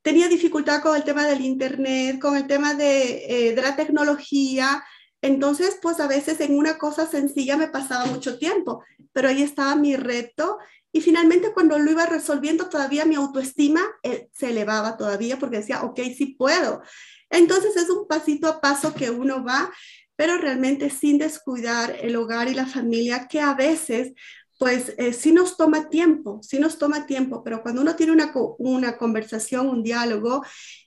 tenía 0.00 0.26
dificultad 0.26 0.80
con 0.80 0.96
el 0.96 1.04
tema 1.04 1.26
del 1.26 1.42
internet, 1.42 2.18
con 2.18 2.34
el 2.34 2.46
tema 2.46 2.72
de, 2.72 3.26
eh, 3.28 3.54
de 3.54 3.60
la 3.60 3.76
tecnología, 3.76 4.82
entonces, 5.22 5.78
pues 5.80 6.00
a 6.00 6.08
veces 6.08 6.40
en 6.40 6.58
una 6.58 6.78
cosa 6.78 7.06
sencilla 7.06 7.56
me 7.56 7.68
pasaba 7.68 8.06
mucho 8.06 8.38
tiempo, 8.38 8.82
pero 9.12 9.28
ahí 9.28 9.42
estaba 9.42 9.76
mi 9.76 9.94
reto 9.94 10.58
y 10.92 11.00
finalmente 11.00 11.52
cuando 11.52 11.78
lo 11.78 11.90
iba 11.90 12.04
resolviendo 12.06 12.68
todavía 12.68 13.04
mi 13.04 13.14
autoestima 13.14 13.80
eh, 14.02 14.28
se 14.32 14.50
elevaba 14.50 14.96
todavía 14.96 15.38
porque 15.38 15.58
decía, 15.58 15.82
ok, 15.84 16.00
sí 16.16 16.34
puedo. 16.36 16.82
Entonces 17.30 17.76
es 17.76 17.88
un 17.88 18.06
pasito 18.06 18.48
a 18.48 18.60
paso 18.60 18.92
que 18.92 19.10
uno 19.10 19.44
va, 19.44 19.72
pero 20.16 20.36
realmente 20.36 20.90
sin 20.90 21.18
descuidar 21.18 21.96
el 22.00 22.16
hogar 22.16 22.48
y 22.48 22.54
la 22.54 22.66
familia 22.66 23.28
que 23.28 23.40
a 23.40 23.54
veces 23.54 24.12
pues 24.58 24.94
eh, 24.98 25.12
sí 25.12 25.32
nos 25.32 25.56
toma 25.56 25.88
tiempo, 25.88 26.40
sí 26.42 26.58
nos 26.58 26.78
toma 26.78 27.06
tiempo, 27.06 27.42
pero 27.42 27.62
cuando 27.62 27.80
uno 27.80 27.96
tiene 27.96 28.12
una, 28.12 28.32
una 28.58 28.96
conversación, 28.96 29.68
un 29.68 29.82
diálogo 29.82 30.44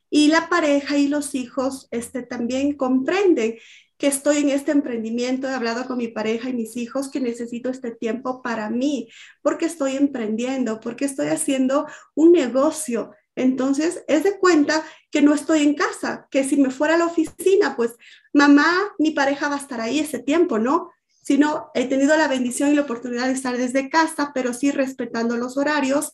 y 0.10 0.28
la 0.28 0.48
pareja 0.48 0.98
y 0.98 1.08
los 1.08 1.36
hijos 1.36 1.88
este, 1.92 2.22
también 2.22 2.78
comprenden 2.78 3.56
que 3.98 4.08
estoy 4.08 4.38
en 4.38 4.50
este 4.50 4.72
emprendimiento, 4.72 5.48
he 5.48 5.54
hablado 5.54 5.86
con 5.86 5.98
mi 5.98 6.08
pareja 6.08 6.50
y 6.50 6.54
mis 6.54 6.76
hijos 6.76 7.10
que 7.10 7.20
necesito 7.20 7.70
este 7.70 7.92
tiempo 7.92 8.42
para 8.42 8.70
mí, 8.70 9.10
porque 9.42 9.66
estoy 9.66 9.96
emprendiendo, 9.96 10.80
porque 10.80 11.06
estoy 11.06 11.28
haciendo 11.28 11.88
un 12.14 12.32
negocio. 12.34 13.12
Entonces, 13.36 14.04
es 14.08 14.24
de 14.24 14.38
cuenta 14.38 14.84
que 15.12 15.22
no 15.22 15.34
estoy 15.34 15.64
en 15.64 15.76
casa, 15.76 16.28
que 16.32 16.44
si 16.44 16.58
me 16.58 16.72
fuera 16.72 16.96
a 16.96 16.98
la 16.98 17.06
oficina, 17.06 17.76
pues 17.76 17.96
mamá, 18.34 18.94
mi 18.98 19.12
pareja 19.12 19.50
va 19.50 19.56
a 19.56 19.60
estar 19.60 19.82
ahí 19.82 20.00
ese 20.00 20.20
tiempo, 20.20 20.58
¿no? 20.58 20.92
Sino 21.22 21.70
he 21.74 21.86
tenido 21.86 22.16
la 22.18 22.28
bendición 22.28 22.72
y 22.72 22.76
la 22.76 22.84
oportunidad 22.84 23.28
de 23.28 23.34
estar 23.34 23.58
desde 23.58 23.90
casa, 23.90 24.32
pero 24.34 24.54
sí 24.54 24.72
respetando 24.72 25.38
los 25.38 25.58
horarios. 25.58 26.14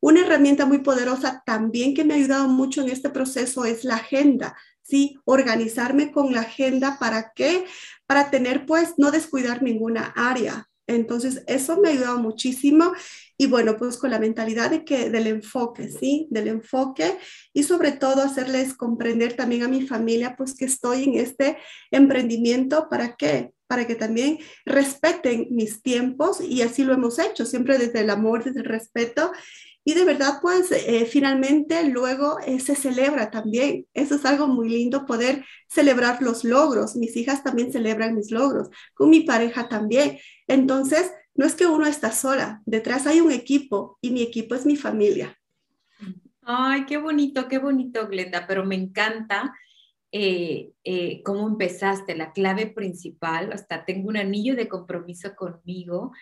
Una 0.00 0.20
herramienta 0.20 0.66
muy 0.66 0.78
poderosa 0.78 1.42
también 1.46 1.94
que 1.94 2.04
me 2.04 2.14
ha 2.14 2.16
ayudado 2.16 2.48
mucho 2.48 2.82
en 2.82 2.90
este 2.90 3.10
proceso 3.10 3.64
es 3.64 3.84
la 3.84 3.96
agenda 3.96 4.56
¿sí? 4.82 5.18
Organizarme 5.24 6.12
con 6.12 6.32
la 6.32 6.42
agenda 6.42 6.98
para 6.98 7.32
qué? 7.34 7.64
Para 8.06 8.30
tener, 8.30 8.66
pues, 8.66 8.94
no 8.98 9.10
descuidar 9.10 9.62
ninguna 9.62 10.12
área. 10.16 10.68
Entonces, 10.86 11.42
eso 11.46 11.80
me 11.80 11.88
ha 11.88 11.92
ayudado 11.92 12.18
muchísimo 12.18 12.92
y 13.38 13.46
bueno, 13.46 13.76
pues 13.76 13.96
con 13.96 14.10
la 14.10 14.18
mentalidad 14.18 14.70
de 14.70 14.84
que 14.84 15.10
del 15.10 15.26
enfoque, 15.26 15.88
¿sí? 15.88 16.26
Del 16.30 16.48
enfoque 16.48 17.18
y 17.52 17.62
sobre 17.62 17.92
todo 17.92 18.22
hacerles 18.22 18.74
comprender 18.74 19.34
también 19.34 19.62
a 19.62 19.68
mi 19.68 19.86
familia, 19.86 20.36
pues 20.36 20.54
que 20.54 20.64
estoy 20.64 21.04
en 21.04 21.14
este 21.14 21.56
emprendimiento, 21.90 22.88
¿para 22.88 23.16
qué? 23.16 23.52
Para 23.66 23.86
que 23.86 23.94
también 23.94 24.38
respeten 24.64 25.48
mis 25.50 25.82
tiempos 25.82 26.40
y 26.40 26.62
así 26.62 26.84
lo 26.84 26.94
hemos 26.94 27.18
hecho, 27.18 27.46
siempre 27.46 27.78
desde 27.78 28.00
el 28.00 28.10
amor, 28.10 28.44
desde 28.44 28.60
el 28.60 28.66
respeto 28.66 29.32
y 29.84 29.94
de 29.94 30.04
verdad, 30.04 30.38
pues 30.40 30.70
eh, 30.70 31.06
finalmente 31.06 31.88
luego 31.88 32.38
eh, 32.46 32.60
se 32.60 32.76
celebra 32.76 33.30
también. 33.30 33.86
Eso 33.94 34.14
es 34.14 34.24
algo 34.24 34.46
muy 34.46 34.68
lindo, 34.68 35.06
poder 35.06 35.44
celebrar 35.68 36.22
los 36.22 36.44
logros. 36.44 36.94
Mis 36.94 37.16
hijas 37.16 37.42
también 37.42 37.72
celebran 37.72 38.14
mis 38.14 38.30
logros, 38.30 38.68
con 38.94 39.10
mi 39.10 39.22
pareja 39.22 39.68
también. 39.68 40.18
Entonces, 40.46 41.10
no 41.34 41.46
es 41.46 41.56
que 41.56 41.66
uno 41.66 41.86
está 41.86 42.12
sola, 42.12 42.62
detrás 42.64 43.06
hay 43.06 43.20
un 43.20 43.32
equipo 43.32 43.98
y 44.00 44.10
mi 44.10 44.22
equipo 44.22 44.54
es 44.54 44.66
mi 44.66 44.76
familia. 44.76 45.36
Ay, 46.42 46.86
qué 46.86 46.98
bonito, 46.98 47.48
qué 47.48 47.58
bonito, 47.58 48.06
Glenda, 48.06 48.46
pero 48.46 48.64
me 48.64 48.74
encanta 48.74 49.52
eh, 50.12 50.72
cómo 51.24 51.48
empezaste, 51.48 52.14
la 52.14 52.32
clave 52.32 52.66
principal, 52.66 53.52
hasta 53.52 53.84
tengo 53.84 54.08
un 54.10 54.18
anillo 54.18 54.54
de 54.54 54.68
compromiso 54.68 55.34
conmigo 55.34 56.12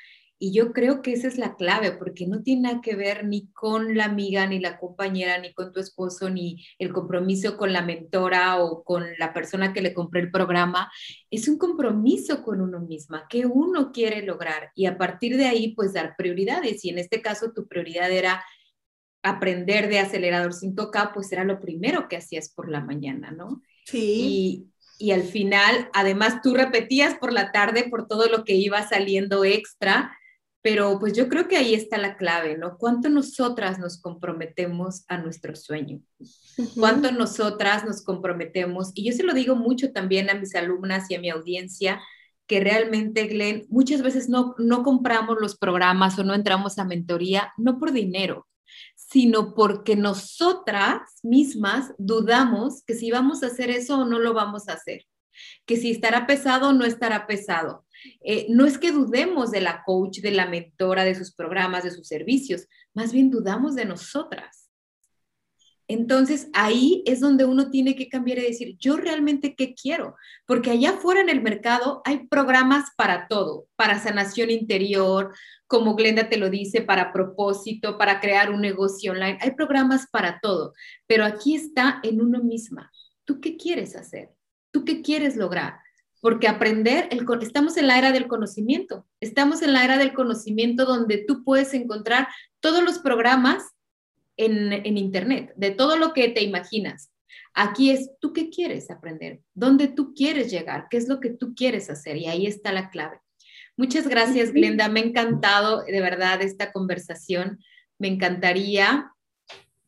y 0.43 0.55
yo 0.55 0.73
creo 0.73 1.03
que 1.03 1.13
esa 1.13 1.29
es 1.29 1.37
la 1.37 1.55
clave, 1.55 1.93
porque 1.93 2.27
no 2.27 2.43
tiene 2.43 2.63
nada 2.63 2.81
que 2.81 2.97
ver 2.97 3.27
ni 3.27 3.49
con 3.53 3.95
la 3.95 4.07
amiga, 4.07 4.47
ni 4.47 4.59
la 4.59 4.79
compañera, 4.79 5.37
ni 5.39 5.53
con 5.53 5.71
tu 5.71 5.81
esposo, 5.81 6.31
ni 6.31 6.65
el 6.79 6.95
compromiso 6.95 7.59
con 7.59 7.75
la 7.75 7.83
mentora 7.83 8.65
o 8.65 8.83
con 8.83 9.05
la 9.19 9.35
persona 9.35 9.75
que 9.75 9.83
le 9.83 9.93
compré 9.93 10.23
el 10.23 10.31
programa. 10.31 10.91
Es 11.31 11.47
un 11.47 11.59
compromiso 11.59 12.43
con 12.43 12.63
uno 12.63 12.81
misma, 12.81 13.27
que 13.29 13.45
uno 13.45 13.93
quiere 13.93 14.23
lograr. 14.23 14.71
Y 14.75 14.87
a 14.87 14.97
partir 14.97 15.37
de 15.37 15.45
ahí, 15.45 15.75
pues 15.75 15.93
dar 15.93 16.15
prioridades. 16.17 16.87
Y 16.87 16.89
en 16.89 16.97
este 16.97 17.21
caso, 17.21 17.53
tu 17.53 17.69
prioridad 17.69 18.11
era 18.11 18.43
aprender 19.23 19.91
de 19.91 19.99
acelerador 19.99 20.55
5K, 20.55 21.13
pues 21.13 21.31
era 21.33 21.45
lo 21.45 21.61
primero 21.61 22.09
que 22.09 22.17
hacías 22.17 22.49
por 22.49 22.71
la 22.71 22.81
mañana, 22.81 23.31
¿no? 23.31 23.61
Sí. 23.85 24.71
Y, 24.99 25.07
y 25.09 25.11
al 25.11 25.23
final, 25.23 25.91
además, 25.93 26.41
tú 26.43 26.55
repetías 26.55 27.19
por 27.19 27.31
la 27.31 27.53
tarde 27.53 27.91
por 27.91 28.09
todo 28.09 28.27
lo 28.31 28.45
que 28.45 28.55
iba 28.55 28.89
saliendo 28.89 29.45
extra 29.45 30.17
pero 30.63 30.99
pues 30.99 31.15
yo 31.15 31.29
creo 31.29 31.49
que 31.49 31.57
ahí 31.57 31.75
está 31.75 31.97
la 31.97 32.17
clave, 32.17 32.59
¿no? 32.59 32.77
¿Cuánto 32.77 33.09
nosotras 33.09 33.79
nos 33.79 34.01
comprometemos 34.01 35.05
a 35.09 35.17
nuestro 35.17 35.57
sueño? 35.57 36.01
¿Cuánto 36.79 37.13
nosotras 37.13 37.85
nos 37.85 38.03
comprometemos? 38.03 38.93
Y 38.95 39.05
yo 39.09 39.17
se 39.17 39.23
lo 39.23 39.33
digo 39.33 39.57
mucho 39.57 39.93
también 39.93 40.29
a 40.29 40.35
mis 40.35 40.55
alumnas 40.55 41.11
y 41.11 41.15
a 41.15 41.21
mi 41.21 41.31
audiencia, 41.31 42.01
que 42.47 42.61
realmente, 42.61 43.27
Glenn, 43.27 43.65
muchas 43.71 44.03
veces 44.03 44.29
no, 44.29 44.55
no 44.59 44.83
compramos 44.83 45.39
los 45.41 45.57
programas 45.57 46.19
o 46.19 46.25
no 46.25 46.35
entramos 46.35 46.79
a 46.79 46.85
mentoría, 46.85 47.53
no 47.57 47.79
por 47.79 47.93
dinero, 47.93 48.47
sino 48.97 49.55
porque 49.55 49.97
nosotras 49.97 51.01
mismas 51.23 51.95
dudamos 51.97 52.83
que 52.85 52.95
si 52.95 53.11
vamos 53.11 53.43
a 53.43 53.47
hacer 53.47 53.71
eso 53.71 53.99
o 53.99 54.05
no 54.05 54.19
lo 54.19 54.35
vamos 54.35 54.69
a 54.69 54.75
hacer, 54.75 55.07
que 55.65 55.77
si 55.77 55.91
estará 55.91 56.27
pesado 56.27 56.69
o 56.69 56.73
no 56.73 56.85
estará 56.85 57.27
pesado, 57.27 57.87
eh, 58.23 58.47
no 58.49 58.67
es 58.67 58.79
que 58.79 58.93
dudemos 58.93 59.51
de 59.51 59.61
la 59.61 59.83
coach, 59.85 60.21
de 60.21 60.31
la 60.31 60.47
mentora, 60.47 61.05
de 61.05 61.15
sus 61.15 61.35
programas, 61.35 61.85
de 61.85 61.91
sus 61.91 62.07
servicios, 62.07 62.67
más 62.95 63.13
bien 63.13 63.31
dudamos 63.31 63.75
de 63.75 63.85
nosotras. 63.85 64.71
Entonces 65.91 66.49
ahí 66.53 67.03
es 67.05 67.19
donde 67.19 67.45
uno 67.45 67.69
tiene 67.69 67.97
que 67.97 68.09
cambiar 68.09 68.39
y 68.39 68.43
decir, 68.43 68.77
yo 68.79 68.97
realmente 68.97 69.57
qué 69.57 69.75
quiero, 69.75 70.15
porque 70.47 70.71
allá 70.71 70.91
afuera 70.91 71.21
en 71.21 71.29
el 71.29 71.43
mercado 71.43 72.01
hay 72.05 72.29
programas 72.29 72.91
para 72.97 73.27
todo, 73.27 73.67
para 73.75 73.99
sanación 73.99 74.51
interior, 74.51 75.35
como 75.67 75.97
Glenda 75.97 76.29
te 76.29 76.37
lo 76.37 76.49
dice, 76.49 76.81
para 76.81 77.13
propósito, 77.13 77.99
para 77.99 78.21
crear 78.21 78.53
un 78.53 78.61
negocio 78.61 79.11
online, 79.11 79.39
hay 79.41 79.51
programas 79.51 80.07
para 80.13 80.39
todo, 80.39 80.75
pero 81.09 81.25
aquí 81.25 81.57
está 81.57 81.99
en 82.05 82.21
uno 82.21 82.41
misma. 82.41 82.93
¿Tú 83.25 83.41
qué 83.41 83.57
quieres 83.57 83.97
hacer? 83.97 84.31
¿Tú 84.71 84.85
qué 84.85 85.03
quieres 85.03 85.37
lograr? 85.37 85.81
Porque 86.21 86.49
aprender, 86.49 87.09
estamos 87.41 87.77
en 87.77 87.87
la 87.87 87.99
era 87.99 88.13
del 88.13 88.29
conocimiento, 88.29 89.07
estamos 89.21 89.63
en 89.63 89.73
la 89.73 89.85
era 89.85 89.97
del 89.97 90.13
conocimiento 90.13 90.85
donde 90.85 91.25
tú 91.27 91.45
puedes 91.45 91.73
encontrar 91.75 92.29
todos 92.61 92.83
los 92.83 92.99
programas 92.99 93.65
en, 94.37 94.73
en, 94.73 94.97
Internet, 94.97 95.53
de 95.57 95.71
todo 95.71 95.97
lo 95.97 96.13
que 96.13 96.29
te 96.29 96.43
imaginas. 96.43 97.11
Aquí 97.55 97.91
es, 97.91 98.11
¿tú 98.21 98.33
qué 98.33 98.49
quieres 98.51 98.91
aprender? 98.91 99.41
¿Dónde 99.55 99.89
tú 99.89 100.15
quieres 100.15 100.51
llegar? 100.51 100.87
¿Qué 100.91 100.99
es 100.99 101.09
lo 101.09 101.21
que 101.21 101.31
tú 101.31 101.55
quieres 101.55 101.91
hacer? 101.91 102.17
Y 102.17 102.27
ahí 102.27 102.47
está 102.47 102.73
la 102.73 102.91
clave. 102.91 103.19
Muchas 103.77 104.07
gracias, 104.07 104.53
Glenda. 104.53 104.89
Me 104.89 105.01
ha 105.01 105.05
encantado 105.05 105.83
de 105.85 106.01
verdad 106.01 106.43
esta 106.43 106.71
conversación. 106.71 107.59
Me 107.99 108.09
encantaría 108.09 109.11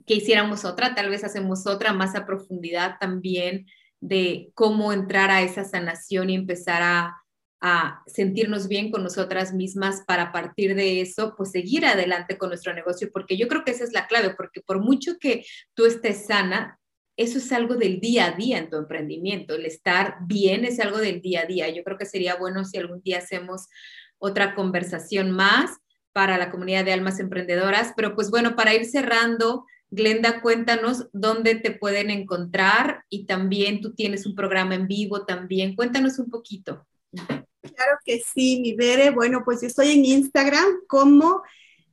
que 0.06 0.14
hiciéramos 0.14 0.64
otra, 0.64 0.94
tal 0.94 1.10
vez 1.10 1.24
hacemos 1.24 1.66
otra 1.66 1.92
más 1.92 2.14
a 2.14 2.26
profundidad 2.26 2.96
también 2.98 3.66
de 4.02 4.50
cómo 4.54 4.92
entrar 4.92 5.30
a 5.30 5.42
esa 5.42 5.64
sanación 5.64 6.28
y 6.28 6.34
empezar 6.34 6.82
a, 6.82 7.18
sentirnos 8.08 8.66
bien 8.66 8.90
con 8.90 9.04
nosotras 9.04 9.54
mismas 9.54 10.02
para 10.04 10.24
a 10.24 10.32
partir 10.32 10.74
de 10.74 11.00
eso, 11.00 11.36
pues 11.36 11.52
seguir 11.52 11.86
adelante 11.86 12.36
con 12.36 12.48
nuestro 12.48 12.74
negocio, 12.74 13.08
porque 13.12 13.36
yo 13.36 13.46
creo 13.46 13.62
que 13.62 13.70
esa 13.70 13.84
es 13.84 13.92
la 13.92 14.08
clave, 14.08 14.34
porque 14.36 14.62
por 14.62 14.80
mucho 14.80 15.12
que 15.20 15.44
tú 15.74 15.86
estés 15.86 16.26
sana, 16.26 16.80
eso 17.16 17.38
es 17.38 17.52
algo 17.52 17.76
del 17.76 18.00
día 18.00 18.26
a 18.26 18.30
día 18.32 18.58
en 18.58 18.68
tu 18.68 18.78
emprendimiento, 18.78 19.54
el 19.54 19.64
estar 19.64 20.16
bien 20.26 20.64
es 20.64 20.80
algo 20.80 20.98
del 20.98 21.20
día 21.20 21.42
a 21.42 21.46
día. 21.46 21.68
Yo 21.68 21.84
creo 21.84 21.96
que 21.96 22.04
sería 22.04 22.34
bueno 22.34 22.64
si 22.64 22.78
algún 22.78 23.00
día 23.00 23.18
hacemos 23.18 23.68
otra 24.18 24.56
conversación 24.56 25.30
más 25.30 25.70
para 26.12 26.38
la 26.38 26.50
comunidad 26.50 26.84
de 26.84 26.94
almas 26.94 27.20
emprendedoras, 27.20 27.92
pero 27.94 28.16
pues 28.16 28.28
bueno, 28.28 28.56
para 28.56 28.74
ir 28.74 28.86
cerrando, 28.86 29.66
Glenda, 29.92 30.40
cuéntanos 30.40 31.06
dónde 31.12 31.54
te 31.56 31.70
pueden 31.70 32.08
encontrar 32.08 33.04
y 33.10 33.26
también 33.26 33.82
tú 33.82 33.92
tienes 33.92 34.24
un 34.24 34.34
programa 34.34 34.74
en 34.74 34.88
vivo 34.88 35.26
también. 35.26 35.76
Cuéntanos 35.76 36.18
un 36.18 36.30
poquito. 36.30 36.86
Claro 37.10 37.98
que 38.02 38.20
sí, 38.20 38.60
mi 38.62 38.72
Bere. 38.72 39.10
Bueno, 39.10 39.42
pues 39.44 39.60
yo 39.60 39.66
estoy 39.66 39.90
en 39.90 40.06
Instagram 40.06 40.64
como 40.88 41.42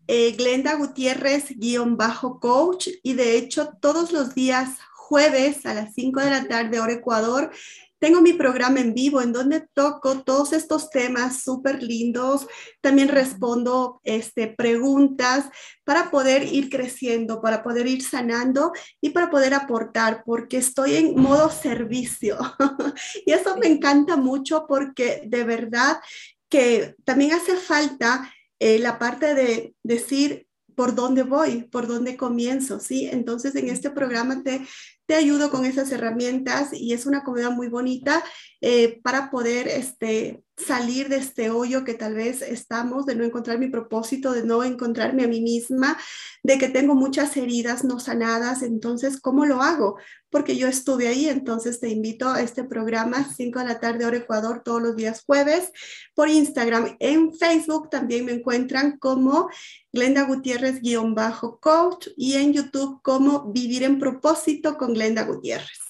eh, 0.07 0.31
Glenda 0.31 0.75
Gutiérrez-coach 0.75 2.87
y 3.03 3.13
de 3.15 3.35
hecho 3.35 3.73
todos 3.81 4.13
los 4.13 4.33
días 4.33 4.77
jueves 4.95 5.65
a 5.65 5.73
las 5.73 5.93
5 5.93 6.21
de 6.21 6.29
la 6.29 6.47
tarde 6.47 6.79
hora 6.79 6.93
Ecuador 6.93 7.51
tengo 7.99 8.21
mi 8.21 8.33
programa 8.33 8.79
en 8.79 8.93
vivo 8.93 9.21
en 9.21 9.33
donde 9.33 9.67
toco 9.73 10.21
todos 10.23 10.53
estos 10.53 10.89
temas 10.89 11.43
súper 11.43 11.83
lindos. 11.83 12.47
También 12.81 13.09
respondo 13.09 13.99
este, 14.03 14.47
preguntas 14.47 15.49
para 15.83 16.09
poder 16.09 16.43
ir 16.43 16.69
creciendo, 16.69 17.41
para 17.41 17.61
poder 17.61 17.87
ir 17.87 18.01
sanando 18.01 18.71
y 19.01 19.09
para 19.09 19.29
poder 19.29 19.53
aportar, 19.53 20.23
porque 20.25 20.57
estoy 20.57 20.95
en 20.95 21.15
modo 21.15 21.49
servicio. 21.49 22.37
y 23.25 23.31
eso 23.33 23.57
me 23.57 23.67
encanta 23.67 24.15
mucho 24.15 24.65
porque 24.67 25.23
de 25.25 25.43
verdad 25.43 25.99
que 26.47 26.95
también 27.03 27.33
hace 27.33 27.55
falta 27.55 28.33
eh, 28.59 28.79
la 28.79 28.97
parte 28.97 29.35
de 29.35 29.75
decir, 29.83 30.47
por 30.79 30.95
dónde 30.95 31.23
voy, 31.23 31.63
por 31.63 31.87
dónde 31.87 32.15
comienzo, 32.15 32.79
¿sí? 32.79 33.05
Entonces 33.11 33.53
en 33.55 33.67
este 33.67 33.89
programa 33.89 34.43
te, 34.43 34.65
te 35.09 35.15
ayudo 35.15 35.49
con 35.49 35.65
esas 35.65 35.91
herramientas 35.91 36.69
y 36.71 36.93
es 36.93 37.07
una 37.07 37.23
comunidad 37.23 37.49
muy 37.49 37.67
bonita 37.67 38.23
eh, 38.61 39.01
para 39.01 39.31
poder 39.31 39.67
este, 39.67 40.43
salir 40.59 41.09
de 41.09 41.17
este 41.17 41.49
hoyo 41.49 41.83
que 41.83 41.93
tal 41.93 42.13
vez 42.13 42.41
estamos, 42.41 43.05
de 43.05 43.15
no 43.15 43.23
encontrar 43.23 43.57
mi 43.59 43.67
propósito, 43.67 44.31
de 44.31 44.43
no 44.43 44.63
encontrarme 44.63 45.23
a 45.23 45.27
mí 45.27 45.41
misma, 45.41 45.97
de 46.43 46.57
que 46.57 46.67
tengo 46.69 46.95
muchas 46.95 47.35
heridas 47.37 47.83
no 47.83 47.99
sanadas. 47.99 48.61
Entonces, 48.61 49.19
¿cómo 49.19 49.45
lo 49.45 49.61
hago? 49.61 49.97
Porque 50.29 50.55
yo 50.57 50.67
estuve 50.67 51.07
ahí, 51.07 51.27
entonces 51.27 51.79
te 51.79 51.89
invito 51.89 52.29
a 52.29 52.41
este 52.41 52.63
programa, 52.63 53.27
5 53.35 53.59
de 53.59 53.65
la 53.65 53.79
tarde, 53.79 54.05
hora 54.05 54.17
Ecuador, 54.17 54.61
todos 54.63 54.81
los 54.81 54.95
días 54.95 55.23
jueves, 55.25 55.71
por 56.13 56.29
Instagram. 56.29 56.95
En 56.99 57.33
Facebook 57.33 57.89
también 57.89 58.25
me 58.25 58.33
encuentran 58.33 58.97
como 58.97 59.49
Glenda 59.91 60.23
Gutiérrez-coach 60.23 62.09
y 62.15 62.33
en 62.33 62.53
YouTube 62.53 63.01
como 63.01 63.51
Vivir 63.51 63.83
en 63.83 63.97
propósito 63.99 64.77
con 64.77 64.93
Glenda 64.93 65.23
Gutiérrez. 65.23 65.88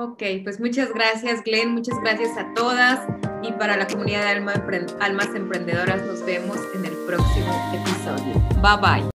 Ok, 0.00 0.22
pues 0.44 0.60
muchas 0.60 0.92
gracias 0.94 1.42
Glenn, 1.42 1.72
muchas 1.72 1.98
gracias 2.00 2.38
a 2.38 2.54
todas 2.54 3.00
y 3.42 3.50
para 3.50 3.76
la 3.76 3.88
comunidad 3.88 4.22
de 4.22 4.28
Almas 5.00 5.34
Emprendedoras 5.34 6.00
nos 6.06 6.24
vemos 6.24 6.56
en 6.76 6.84
el 6.84 6.94
próximo 7.04 7.52
episodio. 7.74 8.34
Bye 8.62 8.76
bye. 8.80 9.17